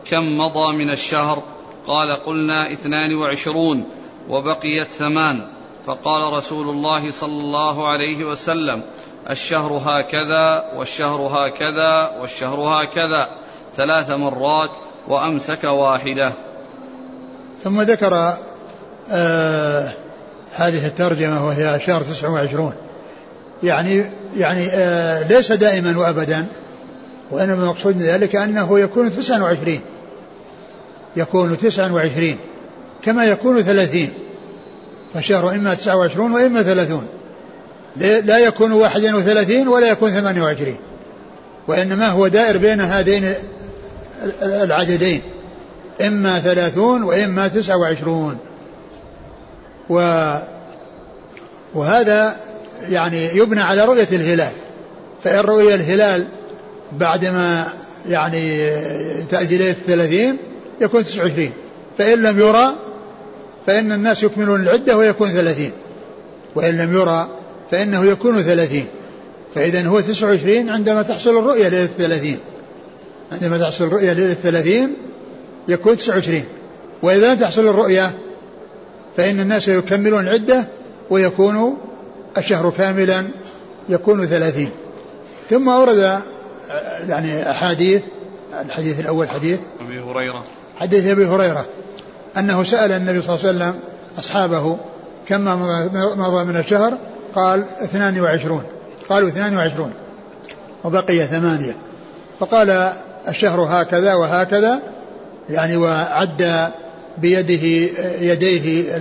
[0.05, 1.43] كم مضى من الشهر؟
[1.87, 3.85] قال قلنا اثنان وعشرون
[4.29, 5.59] وبقيت ثمان.
[5.85, 8.83] فقال رسول الله صلى الله عليه وسلم
[9.29, 13.27] الشهر هكذا والشهر هكذا والشهر هكذا.
[13.75, 14.69] ثلاث مرات
[15.07, 16.33] وأمسك واحدة.
[17.63, 18.37] ثم ذكر
[19.09, 19.93] آه
[20.55, 22.73] هذه الترجمة وهي شهر تسعة وعشرون.
[23.63, 24.05] يعني
[24.35, 26.45] يعني آه ليس دائما وأبدا
[27.31, 29.81] وإنما المقصود من ذلك أنه يكون تسعة وعشرين.
[31.15, 32.37] يكون تسعة وعشرين
[33.03, 34.13] كما يكون ثلاثين.
[35.13, 37.07] فشهر إما تسعة وعشرون وإما ثلاثون.
[37.97, 40.77] لا يكون واحدا وثلاثين ولا يكون ثمانية وعشرين.
[41.67, 43.33] وإنما هو دائر بين هذين
[44.41, 45.21] العددين.
[46.01, 48.37] إما ثلاثون وإما تسعة وعشرون.
[49.89, 49.95] و
[51.75, 52.35] وهذا
[52.89, 54.51] يعني يبنى على رؤية الهلال.
[55.23, 56.27] فإن رؤي الهلال
[56.91, 57.67] بعدما
[58.09, 58.69] يعني
[59.29, 60.37] تأتي الثلاثين
[60.81, 61.53] يكون تسعة وعشرين.
[61.97, 62.75] فإن لم يرى
[63.67, 65.71] فإن الناس يكملون العدة ويكون ثلاثين.
[66.55, 67.38] وإن لم يرى
[67.71, 68.85] فإنه يكون ثلاثين.
[69.55, 72.39] فإذا هو تسعة وعشرين عندما تحصل الرؤية ليلة الثلاثين
[73.31, 74.93] عندما تحصل الرؤية ليلة الثلاثين
[75.67, 76.45] يكون تسعة وعشرين.
[77.03, 78.11] وإذا لم تحصل الرؤية
[79.17, 80.67] فإن الناس يكملون العدة
[81.09, 81.77] ويكون
[82.37, 83.27] الشهر كاملا
[83.89, 84.69] يكون ثلاثين.
[85.49, 86.19] ثم أورد
[87.09, 88.01] يعني أحاديث
[88.65, 90.43] الحديث الأول حديث أبي هريرة.
[90.75, 91.65] حديث أبي هريرة
[92.37, 93.79] أنه سأل النبي صلى الله عليه وسلم
[94.19, 94.77] أصحابه
[95.29, 95.45] كم
[96.17, 96.97] مضى من الشهر؟
[97.35, 98.63] قال اثنان وعشرون.
[99.09, 99.93] قالوا اثنان وعشرون.
[100.83, 101.75] وبقي ثمانية.
[102.39, 102.93] فقال
[103.27, 104.79] الشهر هكذا وهكذا
[105.49, 106.69] يعني وعد
[107.17, 108.95] بيده يديه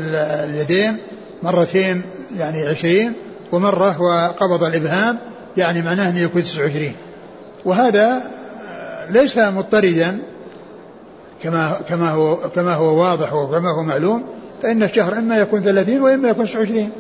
[0.44, 0.96] اليدين
[1.42, 2.02] مرتين
[2.38, 3.12] يعني عشرين
[3.52, 5.18] ومرة وقبض الإبهام
[5.56, 6.94] يعني معناه أنه يكون تسع وعشرين.
[7.64, 8.22] وهذا
[9.10, 10.18] ليس مضطردا
[11.42, 16.28] كما كما هو كما هو واضح وكما هو معلوم فإن الشهر إما يكون ثلاثين وإما
[16.28, 16.90] يكون تسع وعشرين.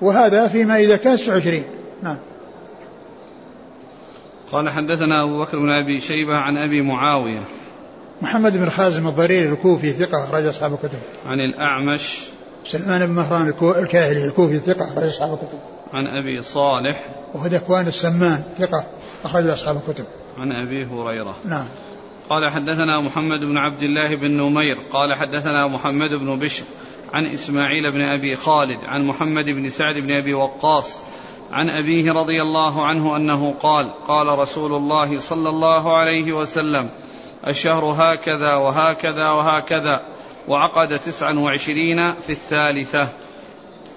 [0.00, 1.64] وهذا فيما إذا كان 29
[2.02, 2.16] نعم.
[4.52, 7.40] قال حدثنا أبو بكر بن أبي شيبة عن أبي معاوية.
[8.22, 10.98] محمد بن خازم الضريري الكوفي ثقة أخرج أصحاب الكتب.
[11.26, 12.18] عن الأعمش.
[12.64, 15.58] سلمان بن مهران الكاهلي الكوفي ثقة أخرج أصحاب الكتب.
[15.92, 17.06] عن أبي صالح.
[17.34, 18.86] وهو ذكوان السمان ثقة
[19.24, 20.04] أخرج أصحاب الكتب.
[20.38, 21.36] عن أبي هريرة.
[21.44, 21.66] نعم.
[22.30, 26.64] قال حدثنا محمد بن عبد الله بن نمير قال حدثنا محمد بن بشر
[27.12, 31.00] عن إسماعيل بن أبي خالد عن محمد بن سعد بن أبي وقاص
[31.50, 36.90] عن أبيه رضي الله عنه أنه قال قال رسول الله صلى الله عليه وسلم
[37.46, 40.00] الشهر هكذا وهكذا وهكذا
[40.48, 43.08] وعقد تسعا وعشرين في الثالثة.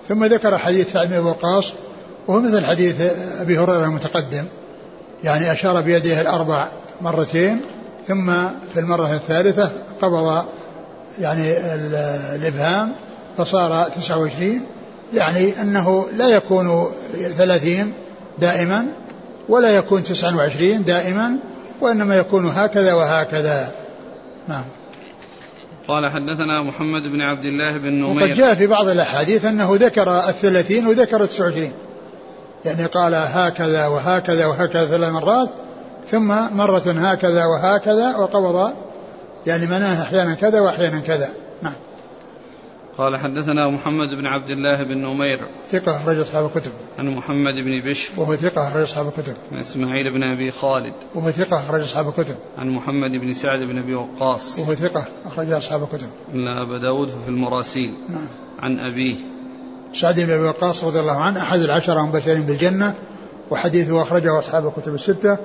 [0.08, 1.74] ثم ذكر حديث سعد بن وقاص
[2.28, 3.02] وهو مثل حديث
[3.42, 4.46] أبي هريرة المتقدم
[5.24, 6.68] يعني أشار بيده الأربع
[7.02, 7.62] مرتين
[8.08, 8.32] ثم
[8.74, 10.46] في المرة الثالثة قبض
[11.20, 11.58] يعني
[12.36, 12.92] الإبهام
[13.38, 14.62] فصار 29
[15.14, 16.88] يعني أنه لا يكون
[17.38, 17.94] 30
[18.40, 18.86] دائما
[19.50, 21.38] ولا يكون 29 دائما
[21.82, 23.72] وإنما يكون هكذا وهكذا.
[24.48, 24.64] نعم.
[25.88, 28.24] قال حدثنا محمد بن عبد الله بن نمير.
[28.24, 31.72] وقد جاء في بعض الأحاديث أنه ذكر الثلاثين وذكر التسعة وعشرين
[32.66, 35.50] يعني قال هكذا وهكذا وهكذا ثلاث مرات
[36.08, 36.28] ثم
[36.58, 38.74] مرة هكذا وهكذا وقبض
[39.46, 41.30] يعني مناه أحيانا كذا وأحيانا كذا.
[41.62, 41.74] نعم.
[42.98, 45.48] قال حدثنا محمد بن عبد الله بن نمير.
[45.72, 46.72] ثقة أخرج أصحاب الكتب.
[47.00, 48.12] عن محمد بن بشر.
[48.18, 49.34] وهو ثقة أخرج أصحاب الكتب.
[49.52, 50.94] عن إسماعيل بن أبي خالد.
[51.16, 52.36] وهو ثقة أخرج أصحاب الكتب.
[52.58, 54.60] عن محمد بن سعد بن أبي وقاص.
[54.60, 56.08] وهو ثقة أخرج أصحاب الكتب.
[56.34, 57.94] إلا أبا داود في المراسيل.
[58.10, 58.28] نعم.
[58.60, 59.16] عن أبيه.
[59.94, 62.96] سعد بن أبي وقاص رضي الله عنه أحد العشرة المبشرين بالجنة
[63.52, 65.38] وحديثه أخرجه أصحاب الكتب الستة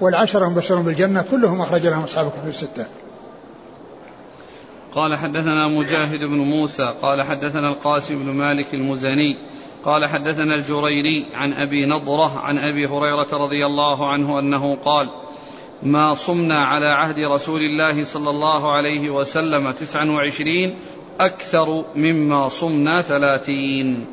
[0.00, 2.86] والعشرة المبشرون بالجنة كلهم أخرج لهم أصحاب الكتب الستة.
[4.94, 9.36] قال حدثنا مجاهد بن موسى قال حدثنا القاسم بن مالك المزني
[9.84, 15.08] قال حدثنا الجريري عن أبي نضرة عن أبي هريرة رضي الله عنه أنه قال
[15.82, 20.74] ما صمنا على عهد رسول الله صلى الله عليه وسلم تسعا وعشرين
[21.20, 24.06] أكثر مما صمنا ثلاثين.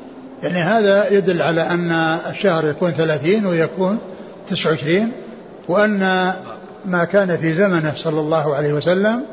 [0.43, 1.91] يعني هذا يدل على أن
[2.29, 3.99] الشهر يكون ثلاثين ويكون
[4.47, 5.11] تسع وعشرين.
[5.67, 6.33] وأن
[6.85, 9.23] ما كان في زمنه صلى الله عليه وسلم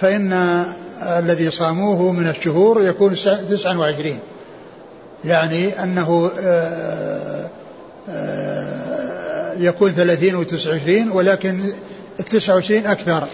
[0.00, 0.64] فإن
[1.02, 3.14] الذي صاموه من الشهور يكون
[3.50, 4.18] تسعا وعشرين.
[5.24, 7.46] يعني أنه آه،
[8.08, 11.60] آه، يكون ثلاثين وتسع وعشرين ولكن
[12.20, 13.24] التسع وعشرين أكثر.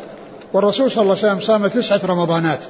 [0.53, 2.64] والرسول صلى الله عليه وسلم صام تسعة رمضانات.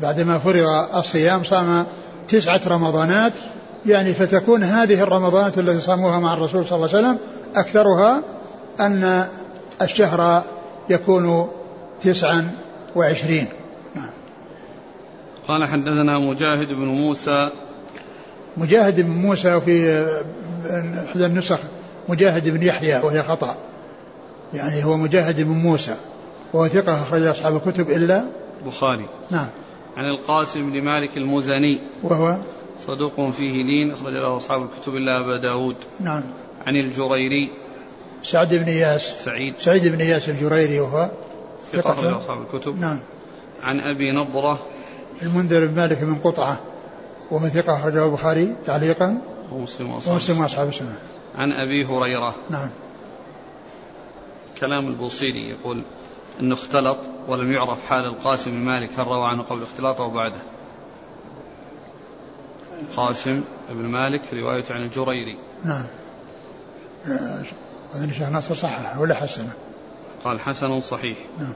[0.00, 1.86] بعدما فرض الصيام صام
[2.28, 3.32] تسعة رمضانات.
[3.86, 7.18] يعني فتكون هذه الرمضانات التي صاموها مع الرسول صلى الله عليه وسلم
[7.54, 8.22] أكثرها
[8.80, 9.26] أن
[9.82, 10.42] الشهر
[10.90, 11.48] يكون
[12.00, 12.50] تسعا
[12.96, 13.46] وعشرين.
[15.48, 17.50] قال حدثنا مجاهد بن موسى.
[18.56, 20.06] مجاهد بن موسى في
[21.08, 21.58] إحدى النسخ
[22.08, 23.56] مجاهد بن يحيى وهي خطأ.
[24.54, 25.94] يعني هو مجاهد بن موسى
[26.52, 28.24] وهو ثقة أخرج أصحاب الكتب إلا
[28.62, 29.46] البخاري نعم.
[29.96, 32.36] عن القاسم بن مالك المزني وهو؟
[32.86, 35.76] صدوق فيه لين أخرج له أصحاب الكتب إلا أبا داود.
[36.00, 36.22] نعم.
[36.66, 37.50] عن الجريري.
[38.22, 39.54] سعد بن إياس سعيد.
[39.58, 41.10] سعيد بن إياس الجريري وهو
[41.72, 42.78] ثقة أصحاب الكتب.
[42.78, 43.00] نعم.
[43.62, 44.58] عن أبي نضرة.
[45.22, 46.60] المنذر بن مالك بن قطعة
[47.30, 49.18] وهو ثقة أخرجه البخاري تعليقا.
[49.52, 50.94] ومسلم وأصحاب ومسلم وأصحاب السنة.
[51.34, 52.34] عن أبي هريرة.
[52.50, 52.70] نعم.
[54.60, 55.82] كلام البوصيري يقول
[56.40, 56.98] أنه اختلط
[57.28, 60.38] ولم يعرف حال القاسم بن مالك هل روى عنه قبل اختلاطه أو بعده؟
[62.96, 65.38] قاسم بن مالك رواية عن الجريري.
[65.64, 65.86] نعم.
[67.94, 69.52] أظن الشيخ ناصر صحح ولا حسنه
[70.24, 71.54] قال حسن صحيح نعم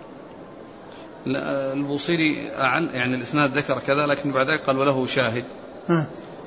[1.77, 5.45] البوصيري أعل يعني الإسناد ذكر كذا لكن بعد ذلك قال وله شاهد.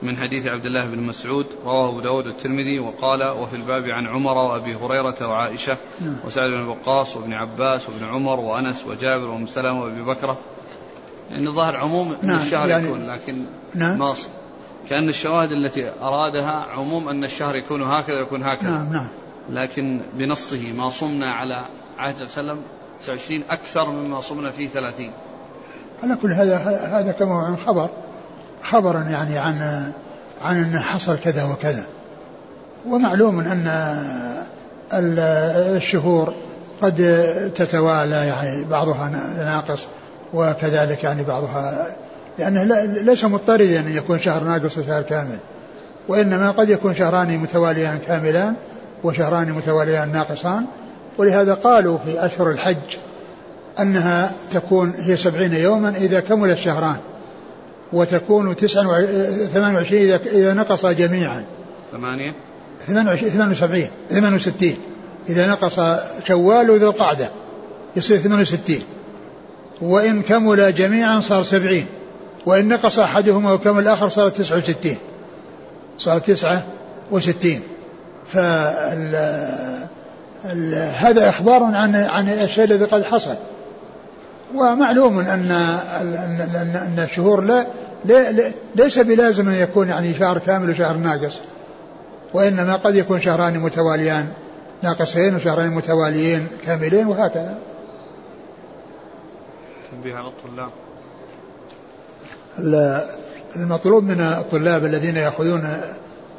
[0.04, 4.38] من حديث عبد الله بن مسعود رواه أبو داود والترمذي وقال وفي الباب عن عمر
[4.38, 6.16] وأبي هريرة وعائشة نعم.
[6.26, 10.38] وسعد بن وقاص وابن عباس وابن عمر وأنس وجابر وأم سلمة وأبي بكرة
[11.32, 12.40] يعني ظاهر عموم نعم.
[12.40, 13.46] الشهر يعني يكون لكن
[13.76, 14.00] نعم.
[14.00, 14.16] ما
[14.90, 18.70] كأن الشواهد التي أرادها عموم أن الشهر يكون هكذا يكون هكذا.
[18.70, 19.08] نعم نعم.
[19.50, 21.60] لكن بنصه ما صمنا على
[21.98, 22.58] عهد وسلم
[23.02, 25.12] 29 أكثر مما صمنا فيه 30
[26.04, 26.58] على كل هذا
[27.00, 27.90] هذا كما هو عن خبر.
[28.64, 29.92] خبرا يعني عن
[30.42, 31.84] عن أن حصل كذا وكذا.
[32.88, 33.68] ومعلوم أن
[34.94, 36.34] الشهور
[36.82, 36.96] قد
[37.56, 39.08] تتوالى يعني بعضها
[39.38, 39.80] ناقص
[40.34, 41.88] وكذلك يعني بعضها
[42.40, 45.38] لأنه ليس مضطردا أن يكون شهر ناقص وشهر كامل
[46.08, 48.54] وإنما قد يكون شهران متواليان كاملان
[49.04, 50.66] وشهران متواليان ناقصان.
[51.18, 52.98] ولهذا قالوا في أشهر الحج
[53.80, 56.98] أنها تكون هي سبعين يوما إذا كمل الشهران
[57.94, 59.06] وتكون تسعة
[59.54, 61.44] ثمان وعشرين إذا, إذا نقص جميعا.
[61.92, 62.34] ثمانية؟
[62.88, 64.78] ثمان وسبعين ثمان وستين.
[65.30, 65.80] إذا نقص
[66.28, 67.30] شوال وذو القعدة
[67.96, 68.80] يصير 68
[69.82, 71.86] وإن كمل جميعا صار 70
[72.46, 74.98] وإن نقص أحدهما وكمل الآخر صار 69
[75.98, 77.62] صار 69
[78.26, 79.16] فال
[80.96, 83.36] هذا إخبار عن عن الشيء الذي قد حصل.
[84.56, 85.52] ومعلوم أن
[86.76, 87.66] أن الشهور لا
[88.76, 91.40] ليس بلازم أن يكون يعني شهر كامل وشهر ناقص.
[92.34, 94.28] وإنما قد يكون شهران متواليان
[94.82, 97.58] ناقصين وشهرين متواليين كاملين وهكذا.
[99.92, 100.70] تنبيه على الطلاب
[103.56, 105.82] المطلوب من الطلاب الذين يأخذون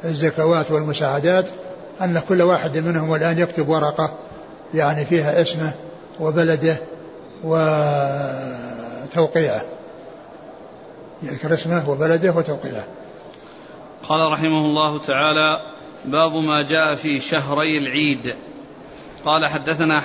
[0.05, 1.49] الزكوات والمساعدات
[2.01, 4.13] أن كل واحد منهم الآن يكتب ورقة
[4.73, 5.73] يعني فيها اسمه
[6.19, 6.77] وبلده
[9.03, 9.61] وتوقيعه.
[11.23, 12.85] يذكر اسمه وبلده وتوقيعه.
[14.09, 15.57] قال رحمه الله تعالى
[16.05, 18.35] باب ما جاء في شهري العيد.
[19.25, 19.99] قال حدثنا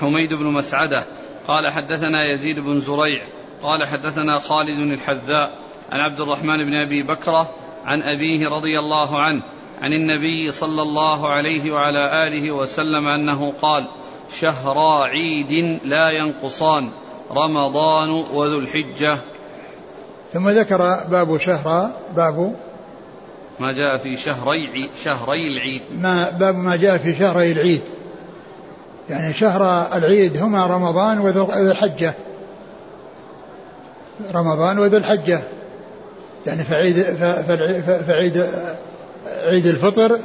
[0.00, 1.04] حميد بن مسعدة
[1.48, 3.22] قال حدثنا يزيد بن زريع
[3.62, 5.52] قال حدثنا خالد الحذاء
[5.92, 7.50] عن عبد الرحمن بن أبي بكرة
[7.84, 9.42] عن أبيه رضي الله عنه
[9.82, 13.88] عن النبي صلى الله عليه وعلى آله وسلم أنه قال
[14.32, 16.90] شهرا عيد لا ينقصان
[17.30, 19.18] رمضان وذو الحجة.
[20.32, 20.78] ثم ذكر
[21.10, 22.54] باب شهر باب
[23.60, 25.82] ما جاء في شهري شهري العيد.
[26.00, 27.82] ما باب ما جاء في شهري العيد.
[29.08, 32.14] يعني شهر العيد هما رمضان وذو الحجة.
[34.34, 35.42] رمضان وذو الحجة
[36.46, 37.02] يعني فعيد
[38.06, 38.46] فعيد
[39.26, 40.18] عيد الفطر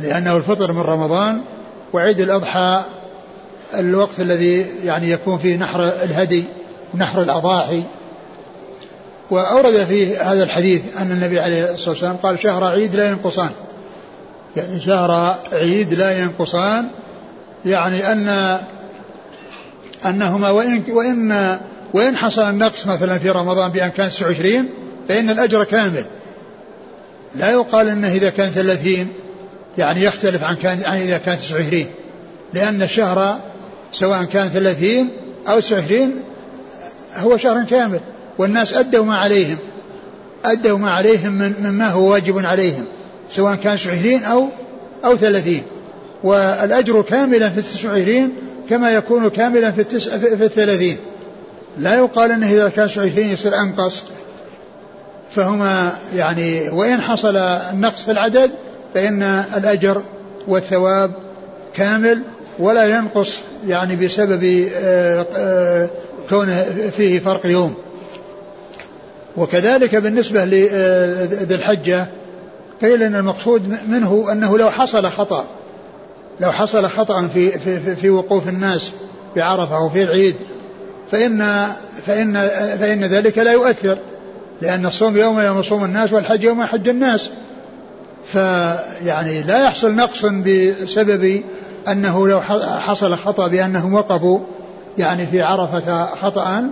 [0.00, 1.40] لأنه الفطر من رمضان
[1.92, 2.84] وعيد الأضحى
[3.74, 6.44] الوقت الذي يعني يكون فيه نحر الهدي
[6.94, 7.82] ونحر الأضاحي.
[9.30, 13.50] وأورد في هذا الحديث أن النبي عليه الصلاة والسلام قال شهر عيد لا ينقصان.
[14.56, 16.88] يعني شهر عيد لا ينقصان
[17.66, 18.58] يعني أن
[20.06, 21.58] أنهما وإن وإن
[21.94, 24.68] وإن حصل النقص مثلا في رمضان بأن كان 29
[25.08, 26.04] فإن الأجر كامل.
[27.34, 29.08] لا يقال أنه إذا كان 30
[29.78, 31.86] يعني يختلف عن كان عن إذا كان 29
[32.54, 33.40] لأن الشهر
[33.92, 35.08] سواء كان 30
[35.48, 36.14] أو 29
[37.16, 38.00] هو شهر كامل.
[38.38, 39.56] والناس أدوا ما عليهم.
[40.44, 42.84] أدوا ما عليهم من مما هو واجب عليهم
[43.30, 44.48] سواء كان 29 أو
[45.04, 45.62] أو 30
[46.22, 48.32] والأجر كاملا في التسع وعشرين
[48.70, 50.96] كما يكون كاملا في في الثلاثين.
[51.78, 54.02] لا يقال أنه إذا كان وعشرين يصير أنقص.
[55.30, 58.50] فهما يعني وإن حصل النقص في العدد
[58.94, 59.22] فإن
[59.56, 60.02] الأجر
[60.48, 61.12] والثواب
[61.74, 62.22] كامل
[62.58, 65.88] ولا ينقص يعني بسبب آه، آه،
[66.30, 66.64] كونه
[66.96, 67.74] فيه فرق يوم.
[69.36, 72.06] وكذلك بالنسبة لذي آه، الحجة
[72.82, 75.44] قيل أن المقصود منه أنه لو حصل خطأ
[76.40, 78.92] لو حصل خطأ في, في, في وقوف الناس
[79.36, 80.36] بعرفة أو في العيد
[81.10, 81.68] فإن
[82.06, 82.34] فإن
[82.80, 83.98] فإن ذلك لا يؤثر
[84.62, 87.30] لأن الصوم يوم يوم يصوم الناس والحج يوم يحج الناس.
[88.24, 91.42] فيعني لا يحصل نقص بسبب
[91.88, 92.40] أنه لو
[92.80, 94.40] حصل خطأ بأنهم وقفوا
[94.98, 96.70] يعني في عرفة خطأ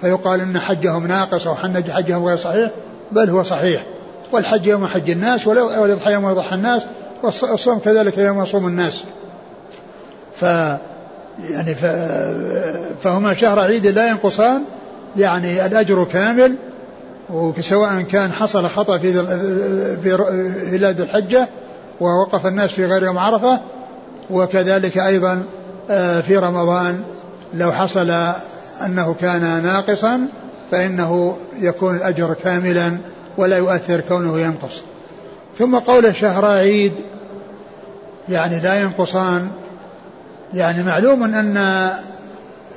[0.00, 1.56] فيقال أن حجهم ناقص أو
[1.90, 2.70] حجهم غير صحيح
[3.12, 3.86] بل هو صحيح.
[4.32, 6.82] والحج يوم حج الناس والإضحى يوم يضحى الناس
[7.22, 9.04] والصوم كذلك يوم يصوم الناس.
[10.36, 10.44] ف
[11.50, 11.74] يعني
[13.02, 14.62] فهما شهر عيد لا ينقصان
[15.16, 16.56] يعني الأجر كامل
[17.30, 19.12] وسواء كان حصل خطأ في
[20.02, 20.16] في
[20.70, 21.48] بلاد الحجة
[22.00, 23.60] ووقف الناس في غير يوم عرفة
[24.30, 25.42] وكذلك أيضا
[25.90, 27.02] آه، في رمضان
[27.54, 28.10] لو حصل
[28.84, 30.28] أنه كان ناقصا
[30.70, 32.98] فإنه يكون الأجر كاملا
[33.36, 34.82] ولا يؤثر كونه ينقص.
[35.58, 36.92] ثم قول شهر عيد
[38.28, 39.48] يعني لا ينقصان
[40.54, 41.56] يعني معلوم أن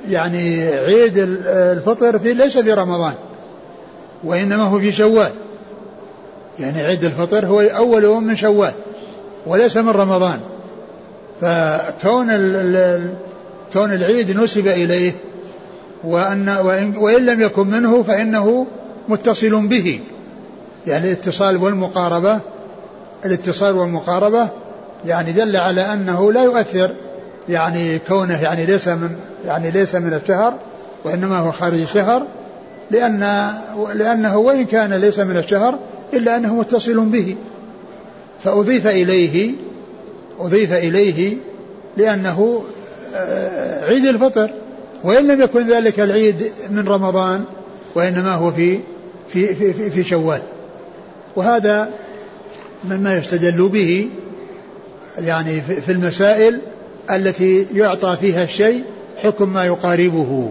[0.08, 3.14] يعني عيد الفطر في ليس في رمضان
[4.24, 5.30] وإنما هو في شوال.
[6.58, 8.72] يعني عيد الفطر هو أول يوم من شوال
[9.46, 10.40] وليس من رمضان.
[11.40, 12.26] فكون
[13.72, 15.12] كون العيد نسب إليه
[16.04, 18.66] وأن وإن, وإن لم يكن منه فإنه
[19.08, 20.00] متصل به.
[20.86, 22.40] يعني الاتصال والمقاربة
[23.24, 24.48] الاتصال والمقاربة
[25.04, 26.94] يعني دل على أنه لا يؤثر.
[27.48, 29.16] يعني كونه يعني ليس من
[29.46, 30.54] يعني ليس من الشهر
[31.04, 32.22] وإنما هو خارج الشهر
[32.90, 33.50] لأن
[33.94, 35.78] لأنه وإن كان ليس من الشهر
[36.12, 37.36] إلا أنه متصل به.
[38.44, 39.52] فأضيف إليه
[40.40, 41.36] أضيف إليه
[41.96, 42.62] لأنه
[43.14, 44.50] آه، عيد الفطر.
[45.04, 47.44] وإن لم يكن ذلك العيد من رمضان
[47.94, 48.78] وإنما هو في
[49.28, 50.42] في في, في شوال.
[51.36, 51.90] وهذا
[52.84, 54.08] مما يستدل به
[55.18, 56.60] يعني في المسائل
[57.10, 58.84] التي يعطى فيها الشيء
[59.22, 60.50] حكم ما يقاربه.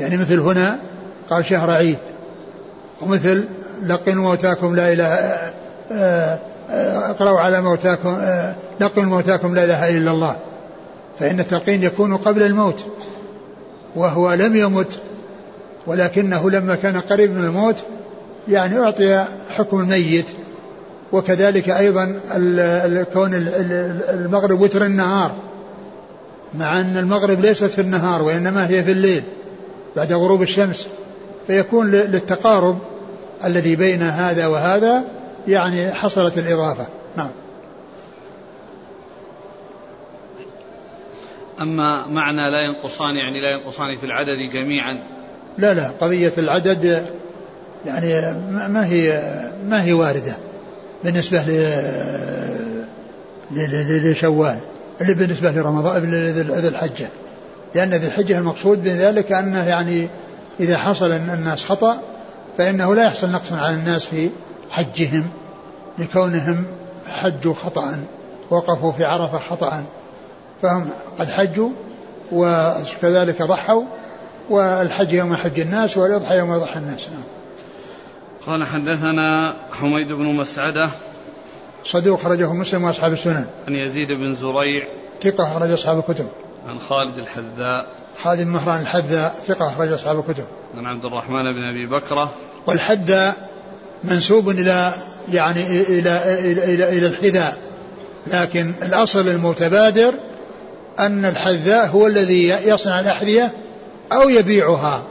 [0.00, 0.78] يعني مثل هنا
[1.30, 1.98] قال شهر عيد
[3.02, 3.44] ومثل
[3.86, 5.36] لقنوا موتاكم لا إله
[7.10, 8.18] اقرأوا على موتاكم
[8.80, 10.36] لقنوا موتاكم لا إله إلا الله.
[11.20, 12.84] فإن التلقين يكون قبل الموت
[13.96, 14.98] وهو لم يمت
[15.86, 17.76] ولكنه لما كان قريب من الموت
[18.48, 19.24] يعني أعطي
[19.56, 20.26] حكم الميت
[21.12, 22.04] وكذلك أيضا
[23.12, 23.30] كون
[24.10, 25.32] المغرب وتر النهار
[26.54, 29.22] مع أن المغرب ليست في النهار وإنما هي في الليل
[29.96, 30.88] بعد غروب الشمس
[31.46, 32.78] فيكون للتقارب
[33.44, 35.04] الذي بين هذا وهذا
[35.48, 36.86] يعني حصلت الإضافة.
[37.16, 37.30] نعم.
[41.60, 44.98] أما معنى لا ينقصان يعني لا ينقصان في العدد جميعا.
[45.58, 47.06] لا لا قضية العدد
[47.86, 49.22] يعني ما هي
[49.68, 50.36] ما هي واردة.
[51.06, 51.44] بالنسبة
[54.10, 54.58] لشوال
[55.00, 56.14] اللي بالنسبة لرمضان
[56.60, 57.08] ذي الحجة
[57.74, 60.08] لأن ذي الحجة المقصود بذلك أنه يعني
[60.60, 62.00] إذا حصل أن الناس خطأ
[62.58, 64.30] فإنه لا يحصل نقص على الناس في
[64.70, 65.26] حجهم
[65.98, 66.64] لكونهم
[67.08, 67.98] حجوا خطأ
[68.50, 69.84] وقفوا في عرفة خطأ
[70.62, 70.88] فهم
[71.18, 71.70] قد حجوا
[72.32, 73.82] وكذلك ضحوا
[74.50, 77.35] والحج يوم حج الناس والإضحى يوم يضحى الناس نعم.
[78.46, 80.90] قال حدثنا حميد بن مسعدة.
[81.84, 83.46] صدوق خرجه مسلم وأصحاب السنن.
[83.68, 84.86] عن يزيد بن زريع.
[85.20, 86.26] ثقة أخرج أصحاب الكتب.
[86.68, 87.86] عن خالد الحذاء.
[88.22, 90.44] خالد بن مهران الحذاء ثقة أخرج أصحاب الكتب.
[90.76, 92.32] عن عبد الرحمن بن أبي بكرة.
[92.66, 93.50] والحذاء
[94.04, 94.92] منسوب إلى
[95.32, 97.56] يعني إلى إلى إلى, إلى الحذاء.
[98.26, 100.14] لكن الأصل المتبادر
[100.98, 103.52] أن الحذاء هو الذي يصنع الأحذية
[104.12, 105.04] أو يبيعها.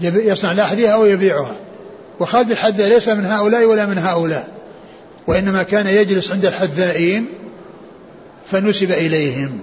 [0.00, 1.54] يصنع الأحذية أو يبيعها.
[2.20, 4.48] وخالد الحذاء ليس من هؤلاء ولا من هؤلاء
[5.26, 7.26] وإنما كان يجلس عند الحذائين
[8.46, 9.60] فنسب إليهم.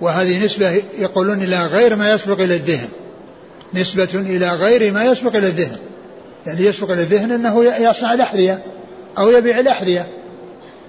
[0.00, 2.88] وهذه نسبة يقولون إلى غير ما يسبق إلى الذهن
[3.74, 5.78] نسبة إلى غير ما يسبق إلى الذهن.
[6.46, 8.58] يعني يسبق إلى الذهن أنه يصنع الأحذية
[9.18, 10.06] أو يبيع الأحذية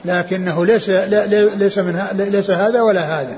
[0.06, 3.38] لكنه ليس ليس من ليس هذا ولا هذا.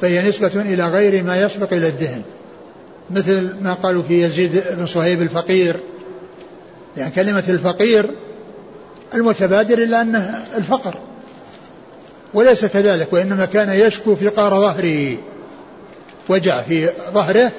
[0.00, 2.22] فهي نسبة إلى غير ما يسبق إلى الذهن.
[3.10, 5.76] مثل ما قالوا في يزيد بن صهيب الفقير
[6.96, 8.10] يعني كلمة الفقير
[9.14, 10.94] المتبادر إلى أنه الفقر
[12.34, 15.16] وليس كذلك وإنما كان يشكو فقار ظهره
[16.28, 17.52] وجع في ظهره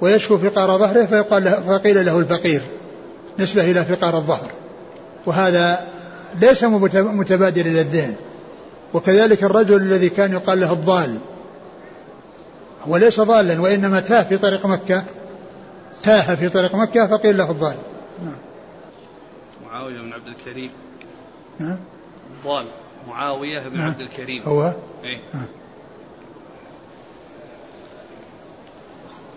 [0.00, 2.62] ويشكو فقار ظهره فيقال له فقيل له الفقير
[3.38, 4.50] نسبة إلى فقار الظهر.
[5.26, 5.84] وهذا
[6.40, 8.14] ليس متبادر إلى الذهن.
[8.94, 11.18] وكذلك الرجل الذي كان يقال له الضال
[12.88, 15.02] هو ليس ضالا وإنما تاه في طريق مكة
[16.02, 17.76] تاه في طريق مكة فقيل له الضال.
[18.24, 18.53] نعم.
[19.74, 20.70] معاوية بن عبد الكريم.
[21.58, 21.78] نعم
[22.44, 22.66] ضال
[23.08, 23.86] معاوية بن نعم.
[23.86, 24.42] عبد الكريم.
[24.42, 25.46] هو؟ إيه؟ نعم.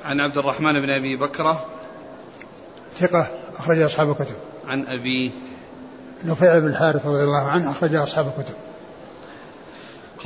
[0.06, 1.66] عن عبد الرحمن بن أبي بكرة.
[2.96, 4.36] ثقة أخرج أصحاب الكتب.
[4.68, 5.32] عن أبيه
[6.26, 8.56] نفيع بن الحارث رضي الله عنه أخرج أصحاب الكتب.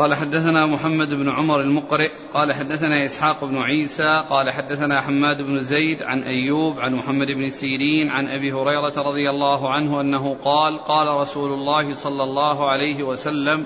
[0.02, 5.62] قال حدثنا محمد بن عمر المقرئ قال حدثنا إسحاق بن عيسى قال حدثنا حماد بن
[5.62, 10.78] زيد عن أيوب عن محمد بن سيرين عن أبي هريرة رضي الله عنه أنه قال
[10.78, 13.64] قال رسول الله صلى الله عليه وسلم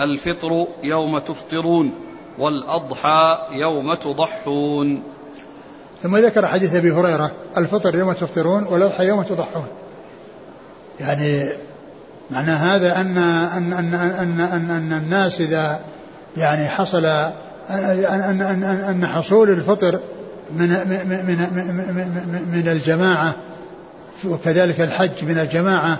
[0.00, 1.94] الفطر يوم تفطرون
[2.38, 5.02] والأضحى يوم تضحون.
[6.02, 9.66] ثم ذكر حديث أبي هريرة الفطر يوم تفطرون والأضحى يوم تضحون.
[11.00, 11.48] يعني
[12.30, 15.80] معنى هذا أن أن أن أن أن, أن الناس إذا
[16.36, 17.34] يعني حصل أن
[17.70, 20.00] أن أن, أن حصول الفطر
[20.56, 21.36] من من
[22.32, 23.34] من, من الجماعة
[24.24, 25.98] وكذلك الحج من الجماعة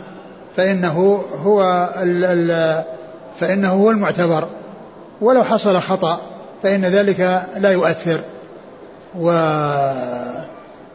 [0.56, 2.82] فإنه هو ال ال
[3.40, 4.48] فإنه هو المعتبر
[5.20, 6.20] ولو حصل خطأ
[6.62, 8.20] فإن ذلك لا يؤثر
[9.18, 9.30] و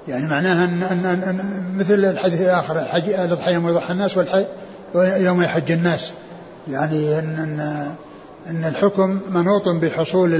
[0.07, 4.45] يعني معناها أن, أن, أن مثل الحديث الآخر الحج الأضحية يوم يضحى الناس والحج
[4.95, 6.13] يوم يحج الناس.
[6.67, 7.59] يعني أن, أن,
[8.47, 10.31] أن الحكم منوط بحصول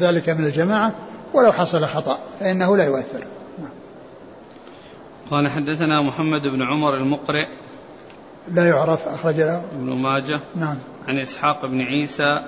[0.00, 0.94] ذلك من الجماعة
[1.34, 3.24] ولو حصل خطأ فإنه لا يؤثر.
[5.30, 7.46] قال حدثنا محمد بن عمر المقرئ.
[8.52, 9.62] لا يعرف أخرج له.
[9.72, 10.40] ابن ماجه.
[10.56, 10.76] نعم.
[11.08, 12.44] عن إسحاق بن عيسى.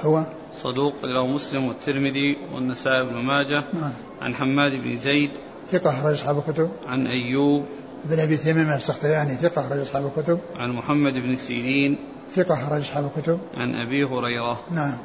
[0.00, 0.24] هو؟
[0.62, 3.64] صدوق له مسلم والترمذي والنسائي بن ماجه.
[3.80, 3.92] نعم.
[4.20, 5.30] عن حماد بن زيد.
[5.68, 6.70] ثقة أخرج أصحاب الكتب.
[6.86, 7.64] عن أيوب.
[8.04, 10.38] بن أبي تميم السختياني ثقة أخرج أصحاب الكتب.
[10.56, 11.98] عن محمد بن سيرين.
[12.34, 13.38] ثقة أخرج أصحاب الكتب.
[13.56, 14.60] عن أبي هريرة.
[14.70, 14.96] نعم.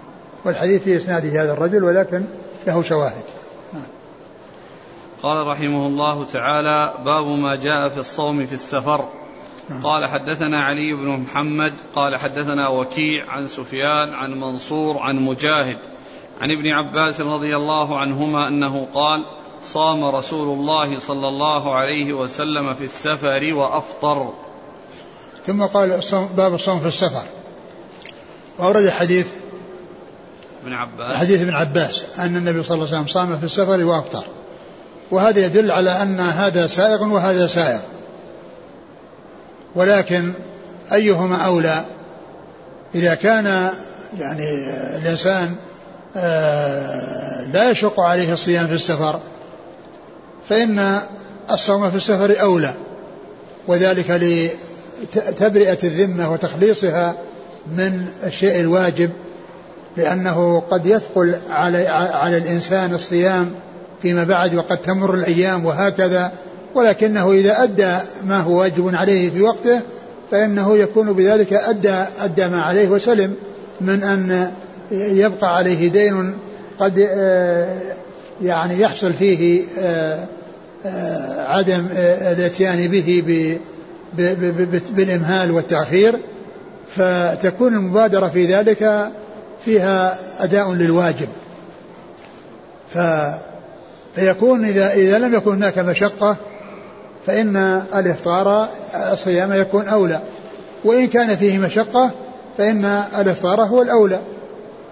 [0.46, 2.24] والحديث في إسناده هذا الرجل ولكن
[2.68, 3.24] له شواهد.
[3.74, 3.84] نعم.
[5.24, 9.10] قال رحمه الله تعالى باب ما جاء في الصوم في السفر.
[9.70, 9.84] نعم.
[9.84, 11.74] قال حدثنا علي بن محمد.
[11.96, 15.78] قال حدثنا وكيع عن سفيان عن منصور عن مجاهد.
[16.42, 19.26] عن ابن عباس رضي الله عنهما أنه قال
[19.66, 24.34] صام رسول الله صلى الله عليه وسلم في السفر وأفطر.
[25.46, 26.00] ثم قال
[26.38, 27.24] باب الصوم في السفر.
[28.60, 29.28] وأورد حديث
[30.64, 31.16] ابن عباس.
[31.16, 34.24] حديث ابن عباس أن النبي صلى الله عليه وسلم صام في السفر وأفطر.
[35.12, 37.80] وهذا يدل على أن هذا سائغ وهذا سائغ
[39.76, 40.34] ولكن
[40.94, 41.86] أيهما أولى؟
[42.96, 43.70] إذا كان
[44.20, 44.50] يعني
[44.98, 45.56] الإنسان
[46.18, 49.20] آه، لا يشق عليه الصيام في السفر
[50.50, 51.00] فإن
[51.52, 52.76] الصوم في السفر أولى
[53.68, 57.16] وذلك لتبرئة الذمة وتخليصها
[57.78, 59.10] من الشيء الواجب
[59.98, 63.52] لأنه قد يثقل على على الإنسان الصيام
[64.02, 66.32] فيما بعد وقد تمر الأيام وهكذا
[66.76, 69.82] ولكنه إذا أدى ما هو واجب عليه في وقته
[70.32, 73.36] فإنه يكون بذلك أدى أدى ما عليه وسلم
[73.82, 74.52] من أن
[74.92, 76.34] يبقى عليه دين
[76.80, 77.80] قد آه،
[78.44, 80.26] يعني يحصل فيه آه،
[81.38, 81.88] عدم
[82.22, 83.24] الاتيان به
[84.96, 86.20] بالإمهال والتأخير
[86.88, 89.12] فتكون المبادرة في ذلك
[89.66, 91.28] فيها أداء للواجب.
[92.94, 92.98] ف
[94.16, 96.36] فيكون إذا إذا لم يكن هناك مشقة
[97.28, 98.70] فإن الإفطار
[99.12, 100.20] الصيام يكون أولى.
[100.84, 102.12] وإن كان فيه مشقة
[102.58, 102.86] فإن
[103.18, 104.20] الإفطار هو الأولى.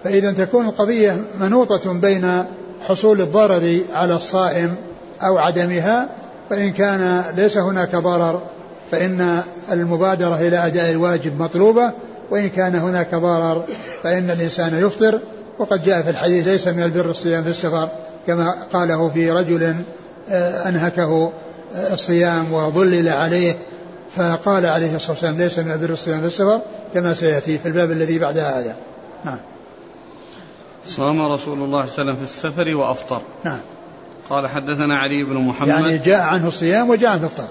[0.04, 2.44] فإذا تكون القضية منوطة بين
[2.88, 4.76] حصول الضرر على الصائم
[5.24, 6.08] أو عدمها
[6.50, 8.42] فإن كان ليس هناك ضرر
[8.90, 11.92] فإن المبادرة إلى أداء الواجب مطلوبة
[12.30, 13.64] وإن كان هناك ضرر
[14.02, 15.20] فإن الإنسان يفطر.
[15.58, 17.88] وقد جاء في الحديث ليس من البر الصيام في السفر
[18.26, 19.76] كما قاله في رجل
[20.30, 21.32] آه، أنهكه
[21.74, 23.54] آه، الصيام وظلل عليه
[24.16, 26.60] فقال عليه الصلاة والسلام ليس من البر الصيام في السفر
[26.94, 28.76] كما سيأتي في الباب الذي بعد هذا.
[29.24, 29.38] نعم.
[30.86, 33.20] صام رسول الله صلى الله عليه وسلم في السفر وأفطر.
[33.44, 33.60] نعم.
[34.30, 35.68] قال حدثنا علي بن محمد.
[35.68, 37.48] يعني جاء عنه الصيام وجاء عنه الافطار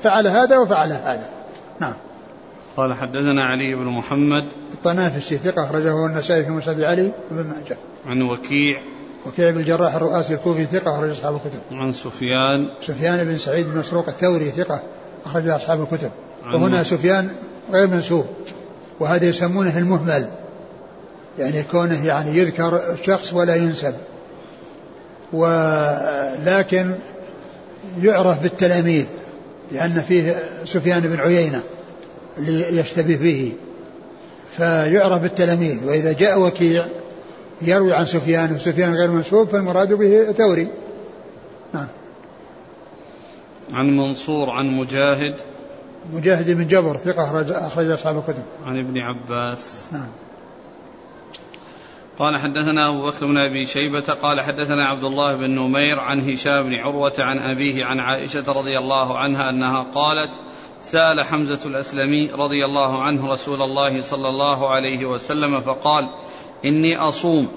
[0.00, 1.28] فعل هذا وفعل هذا.
[1.80, 1.94] نعم.
[2.76, 4.48] قال حدثنا علي بن محمد.
[4.72, 7.76] الطنافسي ثقة أخرجه النسائي في مسند علي بن ماجه.
[8.06, 8.82] عن وكيع.
[9.26, 11.60] وكيع بن الجراح الرؤاسي الكوفي ثقة أخرج أصحاب الكتب.
[11.72, 12.70] عن سفيان.
[12.80, 14.82] سفيان بن سعيد بن مسروق الثوري ثقة
[15.26, 16.10] أخرج أصحاب الكتب.
[16.46, 17.30] وهنا سفيان
[17.72, 18.26] غير منسوب.
[19.00, 20.28] وهذا يسمونه المهمل.
[21.38, 23.94] يعني كونه يعني يذكر الشخص ولا ينسب.
[25.32, 26.94] ولكن
[28.02, 29.06] يعرف بالتلاميذ
[29.72, 31.62] لأن فيه سفيان بن عيينة
[32.38, 33.52] اللي يشتبه به.
[34.50, 36.86] فيعرف بالتلاميذ وإذا جاء وكيع
[37.62, 40.68] يروي عن سفيان وسفيان غير منسوب فالمراد به ثوري
[41.74, 41.86] نعم.
[43.72, 45.34] عن منصور عن مجاهد.
[46.12, 48.42] مجاهد بن جبر ثقة أخرج أخرج أصحاب الكتب.
[48.66, 49.84] عن ابن عباس.
[49.92, 50.08] نعم.
[52.18, 56.62] قال حدثنا أبو بكر بن أبي شيبة قال حدثنا عبد الله بن نمير عن هشام
[56.62, 60.30] بن عروة عن أبيه عن عائشة رضي الله عنها أنها قالت
[60.80, 66.08] سأل حمزة الأسلمي رضي الله عنه رسول الله صلى الله عليه وسلم فقال
[66.64, 67.48] إني أصوم.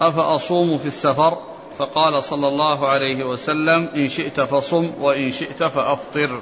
[0.00, 1.38] أفأصوم في السفر؟
[1.78, 6.40] فقال صلى الله عليه وسلم إن شئت فصم وإن شئت فأفطر.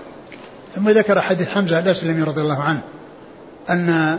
[0.74, 2.82] ثم ذكر حديث حمزة الأسلمي رضي الله عنه
[3.70, 4.18] أن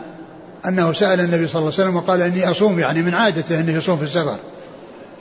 [0.66, 3.98] أنه سأل النبي صلى الله عليه وسلم وقال إني أصوم يعني من عادته أنه يصوم
[3.98, 4.36] في السفر.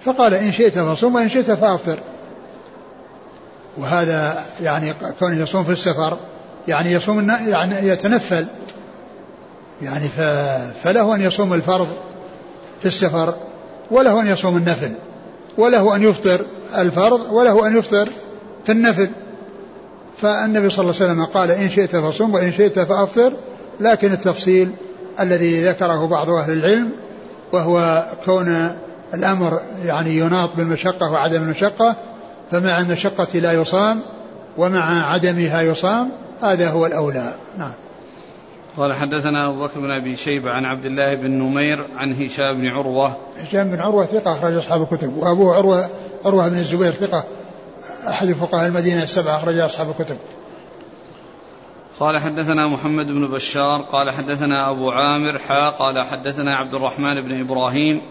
[0.05, 1.99] فقال إن شئت فصوم وإن شئت فأفطر.
[3.77, 6.19] وهذا يعني كونه يصوم في السفر
[6.69, 8.47] يعني يصوم يعني يتنفل.
[9.83, 10.09] يعني
[10.85, 11.89] فله أن يصوم الفرض
[12.81, 13.35] في السفر
[13.91, 14.93] وله أن يصوم النفل
[15.59, 18.09] وله أن يفطر الفرض وله أن يفطر
[18.65, 19.09] في النفل.
[20.23, 23.33] فالنبي صلى الله عليه وسلم قال إن شئت فصوم وإن شئت فأفطر.
[23.81, 24.71] لكن التفصيل
[25.21, 26.91] الذي ذكره بعض أهل العلم
[27.53, 28.71] وهو كون
[29.15, 31.97] الأمر يعني يناط بالمشقة وعدم المشقة
[32.51, 34.03] فمع المشقة لا يصام
[34.59, 36.11] ومع عدمها يصام
[36.43, 37.33] هذا هو الأولى.
[37.59, 37.73] نعم.
[38.77, 42.67] قال حدثنا أبو بكر بن أبي شيبة عن عبد الله بن نمير عن هشام بن
[42.67, 43.17] عروة.
[43.41, 45.87] هشام بن عروة ثقة أخرج أصحاب الكتب وأبوه عروة
[46.25, 47.25] عروة بن الزبير ثقة
[48.09, 50.17] أحد فقهاء المدينة السبعة أخرج أصحاب الكتب.
[52.01, 57.41] قال حدثنا محمد بن بشار قال حدثنا أبو عامر حا قال حدثنا عبد الرحمن بن
[57.41, 58.03] إبراهيم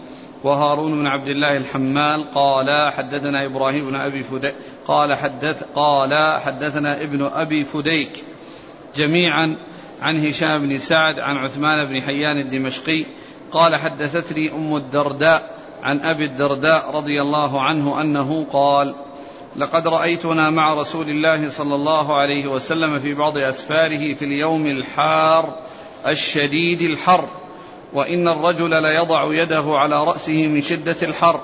[0.44, 4.54] وهارون بن عبد الله الحمال قال حدثنا إبراهيم بن أبي فديك
[4.86, 8.24] قال حدث قال حدثنا ابن أبي فديك
[8.96, 9.56] جميعا
[10.02, 13.06] عن هشام بن سعد عن عثمان بن حيان الدمشقي
[13.52, 18.94] قال حدثتني أم الدرداء عن أبي الدرداء رضي الله عنه أنه قال
[19.56, 25.54] لقد رأيتنا مع رسول الله صلى الله عليه وسلم في بعض أسفاره في اليوم الحار
[26.06, 27.28] الشديد الحر
[27.92, 31.40] وإن الرجل ليضع يده على رأسه من شدة الحر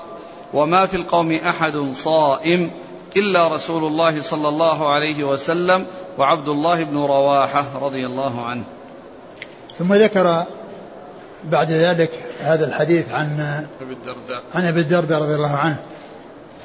[0.54, 2.70] وما في القوم أحد صائم
[3.16, 5.86] إلا رسول الله صلى الله عليه وسلم
[6.18, 8.64] وعبد الله بن رواحة رضي الله عنه.
[9.78, 10.44] ثم ذكر
[11.44, 12.10] بعد ذلك
[12.40, 13.40] هذا الحديث عن
[13.80, 14.42] أبي الدرداء.
[14.54, 15.76] عن أبي الدرداء رضي الله عنه.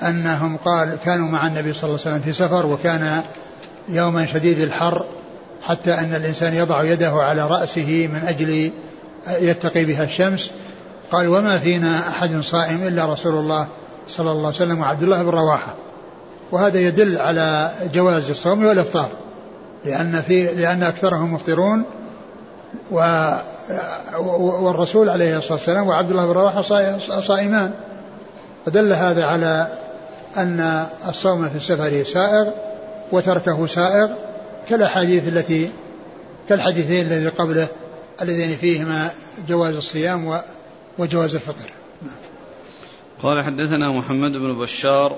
[0.04, 3.22] أنهم قال كانوا مع النبي صلى الله عليه وسلم في سفر وكان
[3.90, 5.06] يوما شديد الحر
[5.62, 8.72] حتى أن الإنسان يضع يده على رأسه من أجل
[9.30, 10.52] يتقي بها الشمس.
[11.12, 13.68] قال وما فينا أحد صائم إلا رسول الله
[14.10, 15.76] صلى الله عليه وسلم وعبد الله بن رواحة.
[16.52, 19.10] وهذا يدل على جواز الصوم والإفطار
[19.86, 21.84] لأن في لأن أكثرهم مفطرون
[22.92, 23.00] و
[24.20, 26.62] والرسول عليه الصلاة والسلام وعبد الله بن رواحة
[27.22, 27.72] صائمان.
[28.66, 29.68] فدل هذا على
[30.38, 32.52] أن الصوم في السفر سائغ
[33.12, 34.10] وتركه سائغ
[34.70, 35.70] كالأحاديث التي
[36.50, 37.68] كالحديثين الذي قبله
[38.22, 39.10] اللذين فيهما
[39.48, 40.42] جواز الصيام
[40.98, 41.72] وجواز الفطر.
[43.24, 45.16] قال حدثنا محمد بن بشار.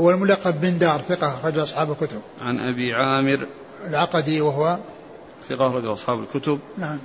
[0.00, 2.20] هو الملقب بن دار ثقة أخرج أصحاب الكتب.
[2.40, 3.46] عن أبي عامر.
[3.88, 4.78] العقدي وهو
[5.48, 6.58] ثقة أخرج أصحاب الكتب.
[6.78, 6.98] نعم.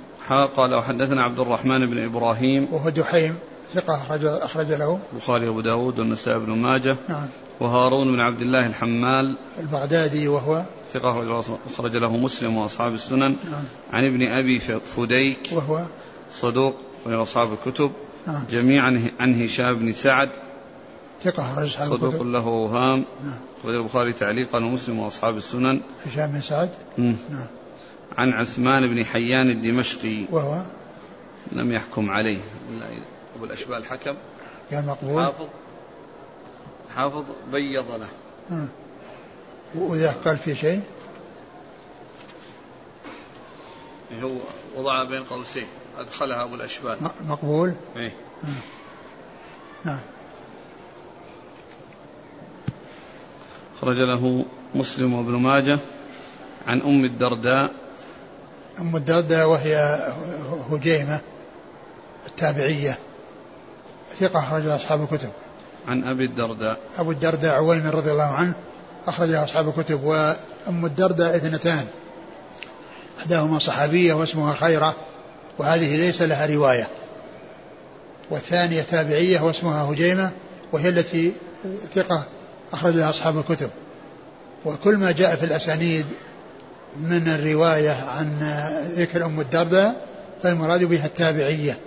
[0.56, 2.68] قال وحدثنا عبد الرحمن بن إبراهيم.
[2.72, 3.38] وهو دحيم.
[3.74, 4.98] ثقة أخرج أخرج له.
[5.12, 6.96] البخاري وأبو داود والنسائي بن ماجه.
[7.08, 7.28] نعم.
[7.60, 9.36] وهارون بن عبد الله الحمال.
[9.58, 10.64] البغدادي وهو.
[10.92, 13.20] ثقة أخرج له مسلم وأصحاب السنن.
[13.20, 13.64] نعم.
[13.92, 14.58] عن ابن أبي
[14.96, 15.38] فديك.
[15.52, 15.84] وهو.
[16.32, 17.92] صدوق من أصحاب الكتب.
[18.26, 18.44] نعم.
[18.50, 20.30] جميعا عن هشام بن سعد.
[21.24, 23.34] ثقة أخرج أصحاب صدوق الكتب له أوهام نعم.
[23.60, 25.80] أخرج البخاري تعليقا ومسلم وأصحاب السنن.
[26.06, 26.70] هشام بن سعد.
[26.98, 27.16] نعم.
[28.18, 30.24] عن عثمان بن حيان الدمشقي.
[30.30, 30.62] وهو.
[31.52, 32.38] لم يحكم عليه.
[33.42, 34.14] أبو الأشبال الحكم.
[34.70, 35.22] كان مقبول.
[35.22, 35.46] حافظ.
[36.96, 38.08] حافظ بيض له.
[39.74, 40.82] وإذا قال في شيء؟
[44.22, 44.30] هو
[44.76, 45.66] وضعها بين قوسين.
[45.98, 48.12] أدخلها أبو الأشبال مقبول؟ إيه.
[49.84, 50.00] نعم.
[53.80, 55.78] خرج له مسلم وابن ماجه
[56.66, 57.74] عن أم الدرداء.
[58.78, 59.76] أم الدرداء وهي
[60.70, 61.20] هجيمة
[62.26, 62.98] التابعية.
[64.20, 65.28] ثقة أخرج أصحاب الكتب.
[65.88, 66.78] عن أبي الدرداء.
[66.98, 68.52] أبو الدرداء عويمر رضي الله عنه
[69.06, 71.86] أخرجها أصحاب الكتب وأم الدرداء اثنتان.
[73.20, 74.94] إحداهما صحابية واسمها خيرة
[75.58, 76.88] وهذه ليس لها رواية.
[78.30, 80.30] والثانية تابعية واسمها هجيمة
[80.72, 81.32] وهي التي
[81.94, 82.24] ثقة
[82.72, 83.70] أخرجها أصحاب الكتب.
[84.64, 86.06] وكل ما جاء في الأسانيد
[86.96, 88.38] من الرواية عن
[88.96, 90.06] ذكر أم الدرداء
[90.42, 91.78] فالمراد بها التابعية.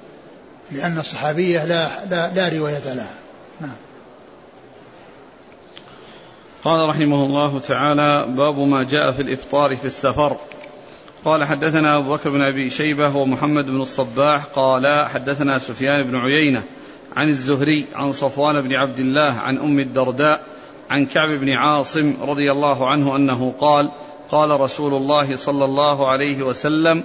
[0.72, 3.16] لأن الصحابية لا, لا, لا رواية لها.
[3.62, 3.76] نعم.
[6.64, 10.38] قال رحمه الله تعالى باب ما جاء في الإفطار في السفر.
[11.26, 16.64] قال حدثنا أبو بكر بن أبي شيبة ومحمد بن الصباح قال حدثنا سفيان بن عيينة
[17.16, 20.44] عن الزهري عن صفوان بن عبد الله عن أم الدرداء
[20.90, 23.92] عن كعب بن عاصم رضي الله عنه أنه قال
[24.32, 27.04] قال رسول الله صلى الله عليه وسلم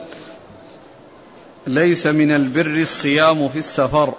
[1.67, 4.15] ليس من البر الصيام في السفر.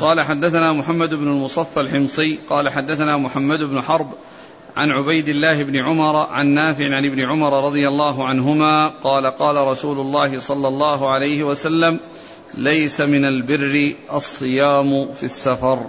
[0.00, 4.10] قال حدثنا محمد بن المصفى الحمصي قال حدثنا محمد بن حرب
[4.76, 9.56] عن عبيد الله بن عمر عن نافع عن ابن عمر رضي الله عنهما قال قال
[9.56, 12.00] رسول الله صلى الله عليه وسلم
[12.54, 15.86] ليس من البر الصيام في السفر.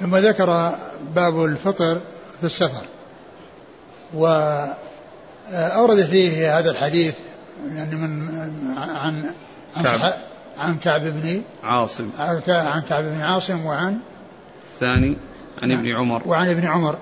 [0.00, 0.74] ثم ذكر
[1.14, 2.00] باب الفطر
[2.40, 2.84] في السفر
[4.14, 7.14] وأورد فيه هذا الحديث
[7.74, 8.28] يعني من
[8.78, 9.30] عن
[9.76, 10.12] عن, كعب.
[10.58, 12.10] عن كعب بن عاصم.
[12.18, 13.98] عن كع- عن كعب بن عاصم وعن
[14.74, 15.18] الثاني
[15.62, 16.22] عن ابن عمر.
[16.26, 16.98] وعن ابن عمر.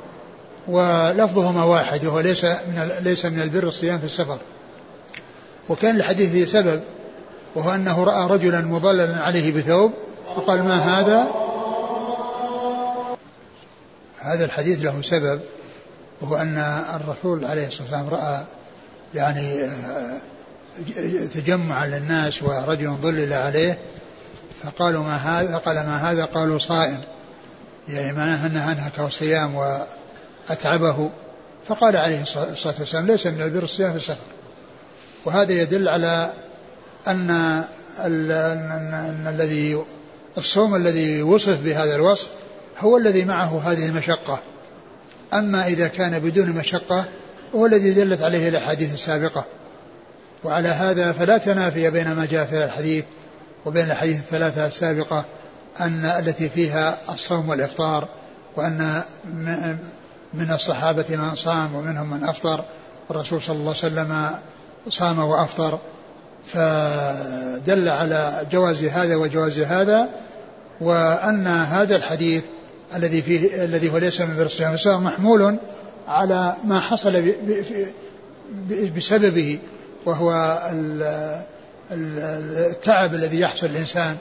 [0.68, 4.38] ولفظهما واحد وهو ليس من ليس من البر الصيام في السفر.
[5.68, 6.82] وكان الحديث فيه سبب
[7.54, 9.92] وهو أنه رأى رجلا مظللا عليه بثوب
[10.36, 11.28] فقال ما هذا؟
[14.20, 15.40] هذا الحديث له سبب
[16.20, 16.58] وهو أن
[17.00, 18.44] الرسول عليه الصلاة والسلام رأى
[19.14, 20.18] يعني آه،
[21.34, 23.78] تجمعا للناس ورجل ظلل عليه
[24.62, 27.00] فقالوا ما هذا؟ قال ما هذا؟ قالوا صائم.
[27.88, 31.10] يعني معناه انها انهكه الصيام وأتعبه.
[31.68, 34.16] فقال عليه الصلاه والسلام ليس من البر الصيام في السفر.
[35.24, 36.30] وهذا يدل على
[37.06, 37.08] أن-
[38.00, 39.82] أن الذي
[40.38, 42.28] الصوم الذي وصف بهذا الوصف
[42.80, 44.40] هو الذي معه هذه المشقة.
[45.32, 47.04] أما إذا كان بدون مشقة
[47.54, 49.44] هو الذي دلت عليه الأحاديث السابقة.
[50.44, 53.04] وعلى هذا فلا تنافي بين ما جاء في الحديث
[53.66, 55.24] وبين الاحاديث الثلاثة السابقة
[55.80, 58.08] أن التي فيها الصوم والإفطار
[58.56, 59.02] وأن
[60.34, 62.64] من الصحابة من صام ومنهم من أفطر
[63.08, 64.30] والرسول صلى الله عليه وسلم
[64.88, 65.78] صام وأفطر
[66.46, 70.08] فدل على جواز هذا وجواز هذا
[70.80, 72.42] وأن هذا الحديث
[72.94, 75.56] الذي فيه الذي هو ليس من بر محمول
[76.08, 77.32] على ما حصل
[78.96, 79.58] بسببه
[80.04, 80.58] وهو
[81.90, 84.16] التعب الذي يحصل الإنسان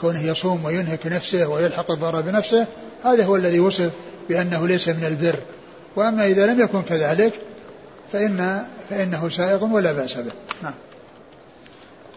[0.00, 2.66] كونه يصوم وينهك نفسه ويلحق الضرر بنفسه
[3.04, 3.92] هذا هو الذي وصف
[4.28, 5.38] بأنه ليس من البر.
[5.96, 7.32] وأما إذا لم يكن كذلك
[8.12, 10.32] فإن فإنه سائغ ولا بأس به.
[10.62, 10.74] نعم.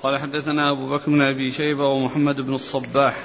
[0.04, 3.18] قال حدثنا أبو بكر بن أبي شيبة ومحمد بن الصباح.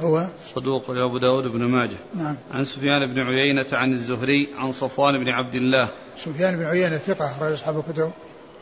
[0.00, 1.96] هو؟ صدوق أبو داود بن ماجه.
[2.14, 2.36] نعم.
[2.52, 5.88] عن سفيان بن عيينة عن الزهري عن صفوان بن عبد الله.
[6.18, 8.10] سفيان بن عيينة ثقة أخرج أصحاب الكتب.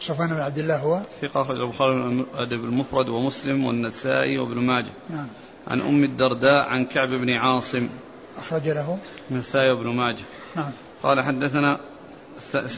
[0.03, 4.92] صفوان بن عبد الله هو؟ ثقة أخرج البخاري الأدب المفرد ومسلم والنسائي وابن ماجه.
[5.11, 5.28] نعم.
[5.68, 7.88] عن أم الدرداء عن كعب بن عاصم.
[8.38, 8.98] أخرج له.
[9.30, 10.24] النسائي وابن ماجه.
[10.57, 10.70] نعم.
[11.03, 11.80] قال حدثنا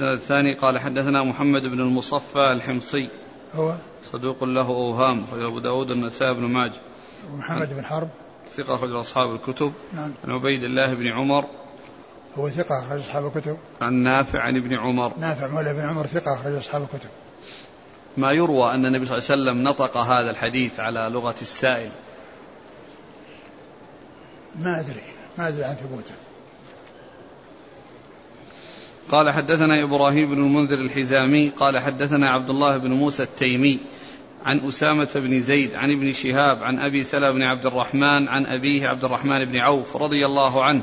[0.01, 3.09] الثاني قال حدثنا محمد بن المصفى الحمصي.
[3.55, 3.77] هو؟
[4.12, 6.81] صدوق له أوهام أخرج أبو داود النسائي بن ماجه.
[7.33, 8.09] ومحمد بن حرب.
[8.57, 9.72] ثقة أخرج أصحاب الكتب.
[9.93, 10.12] نعم.
[10.25, 11.45] عن عبيد الله بن عمر.
[12.39, 13.57] هو ثقة أخرج أصحاب الكتب.
[13.80, 15.12] عن نافع عن ابن عمر.
[15.18, 17.09] نافع مولى بن عمر ثقة أخرج أصحاب الكتب.
[18.16, 21.91] ما يروى أن النبي صلى الله عليه وسلم نطق هذا الحديث على لغة السائل.
[24.59, 25.03] ما أدري.
[25.39, 26.14] ما أدري عن ثبوته.
[29.11, 33.80] قال حدثنا إبراهيم بن المنذر الحزامي قال حدثنا عبد الله بن موسى التيمي
[34.45, 38.89] عن أسامة بن زيد عن ابن شهاب عن أبي سلمة بن عبد الرحمن عن أبيه
[38.89, 40.82] عبد الرحمن بن عوف رضي الله عنه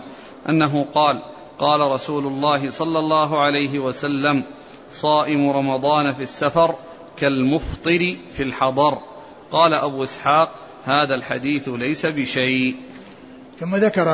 [0.50, 1.22] أنه قال
[1.62, 4.44] قال رسول الله صلى الله عليه وسلم
[4.92, 6.76] صائم رمضان في السفر
[7.18, 8.98] كالمفطر في الحضر.
[9.52, 10.52] قال أبو إسحاق
[10.86, 12.76] هذا الحديث ليس بشيء.
[13.60, 14.10] ثم ذكر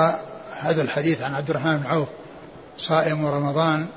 [0.60, 2.08] هذا الحديث عن عبد الرحمن بن عوف
[2.78, 3.88] صائم رمضان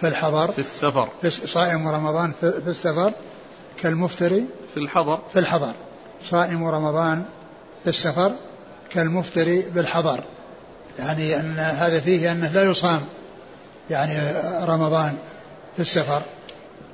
[0.00, 0.52] في الحضر.
[0.52, 1.08] في السفر.
[1.22, 3.12] في صائم رمضان في السفر
[3.80, 4.44] كالمفتري
[4.74, 5.20] في الحضر.
[5.32, 5.72] في الحضر.
[6.30, 7.24] صائم رمضان
[7.84, 8.32] في السفر
[8.90, 10.20] كالمفتري بالحضر.
[10.98, 13.02] يعني أن هذا فيه أنه لا يصام
[13.90, 14.18] يعني
[14.64, 15.14] رمضان
[15.76, 16.22] في السفر.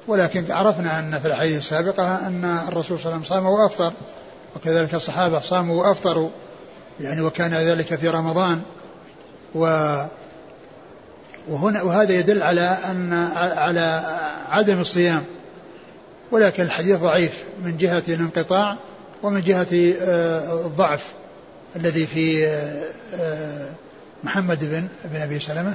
[0.08, 3.92] ولكن عرفنا أن في الحديث السابقة أن الرسول صلى الله عليه وسلم صام وأفطر
[4.56, 6.30] وكذلك الصحابة صاموا وأفطروا
[7.00, 8.62] يعني وكان ذلك في رمضان.
[9.54, 9.64] و
[11.48, 14.02] وهنا وهذا يدل على أن على
[14.48, 15.24] عدم الصيام.
[16.30, 18.76] ولكن الحديث ضعيف من جهة الانقطاع
[19.22, 21.12] ومن جهة آه، الضعف
[21.76, 22.82] الذي في آه،
[23.14, 23.70] آه،
[24.24, 25.74] محمد بن بن أبي سلمة؟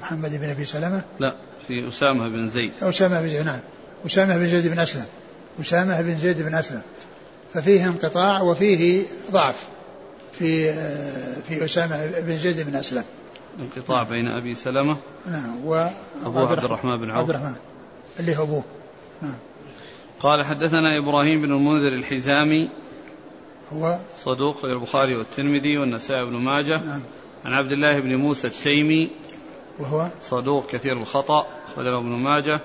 [0.00, 1.34] محمد بن أبي سلمة؟ لا
[1.68, 2.72] في أسامة بن زيد.
[2.82, 3.60] أسامة بن زيد نعم.
[4.06, 5.04] أسامة بن زيد بن أسلم.
[5.60, 6.82] أسامة بن زيد بن أسلم.
[7.54, 9.68] ففيه انقطاع وفيه ضعف
[10.32, 10.72] في
[11.48, 13.04] في أسامة بن زيد بن أسلم.
[13.60, 14.96] انقطاع بين أبي سلمة
[15.30, 15.66] نعم.
[15.66, 15.88] و
[16.24, 16.96] أبو عبد الرحمن.
[16.96, 17.18] بن عوف.
[17.18, 17.54] عبد الرحمن.
[18.20, 18.64] اللي هو أبوه.
[19.22, 19.34] نعم.
[20.20, 22.70] قال حدثنا إبراهيم بن المنذر الحزامي.
[23.72, 26.78] هو صدوق البخاري والترمذي والنسائي بن ماجه.
[26.78, 27.02] نعم.
[27.44, 29.10] عن عبد الله بن موسى التيمي
[29.78, 32.60] وهو؟ صدوق كثير الخطأ أخرجه ابن ماجه.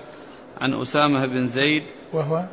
[0.61, 2.45] عن أسامة بن زيد وهو؟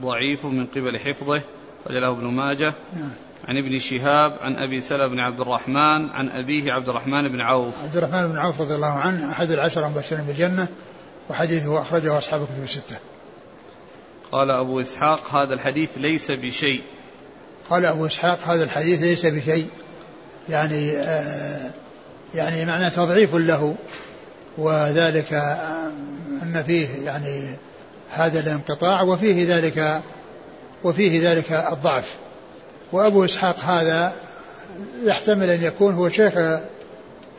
[0.00, 1.42] ضعيف من قبل حفظه
[1.86, 2.74] أخرجه ابن ماجه.
[2.96, 3.12] نعم.
[3.48, 7.74] عن ابن شهاب عن أبي سلمة بن عبد الرحمن عن أبيه عبد الرحمن بن عوف.
[7.82, 10.68] عبد الرحمن بن عوف رضي الله عنه أحد العشرة المبشرين بالجنة
[11.30, 12.96] وحديثه أخرجه أصحاب الكتب الستة.
[14.32, 16.82] قال أبو إسحاق هذا الحديث ليس بشيء.
[17.70, 19.68] قال أبو إسحاق هذا الحديث ليس بشيء.
[20.48, 21.70] يعني آه
[22.34, 23.74] يعني معنى تضعيف له
[24.58, 25.32] وذلك
[26.42, 27.42] أن فيه يعني
[28.10, 30.00] هذا الانقطاع وفيه ذلك
[30.84, 32.16] وفيه ذلك الضعف.
[32.92, 34.12] وأبو إسحاق هذا
[35.04, 36.32] يحتمل أن يكون هو شيخ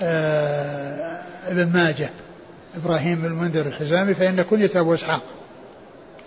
[0.01, 2.09] آه ابن ماجه
[2.75, 5.21] إبراهيم المنذر الحزامي فإن كنية أبو إسحاق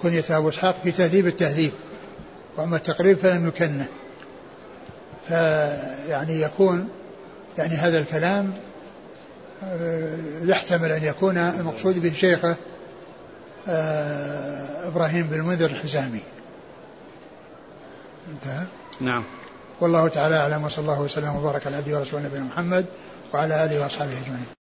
[0.03, 1.73] كنية أبو إسحاق في تهذيب التهذيب
[2.57, 3.87] وأما التقريب فلم يكنه
[5.29, 6.89] فيعني يكون
[7.59, 8.53] يعني هذا الكلام
[9.65, 12.57] آه، يحتمل أن يكون المقصود به شيخه
[13.69, 16.21] آه، إبراهيم بن المنذر الحزامي.
[18.35, 18.67] انتهى؟
[19.01, 19.25] نعم.
[19.81, 22.87] والله تعالى أعلم وصلى الله وسلم وبارك على عبده ورسوله نبينا محمد
[23.35, 24.60] وعلى آله وأصحابه أجمعين.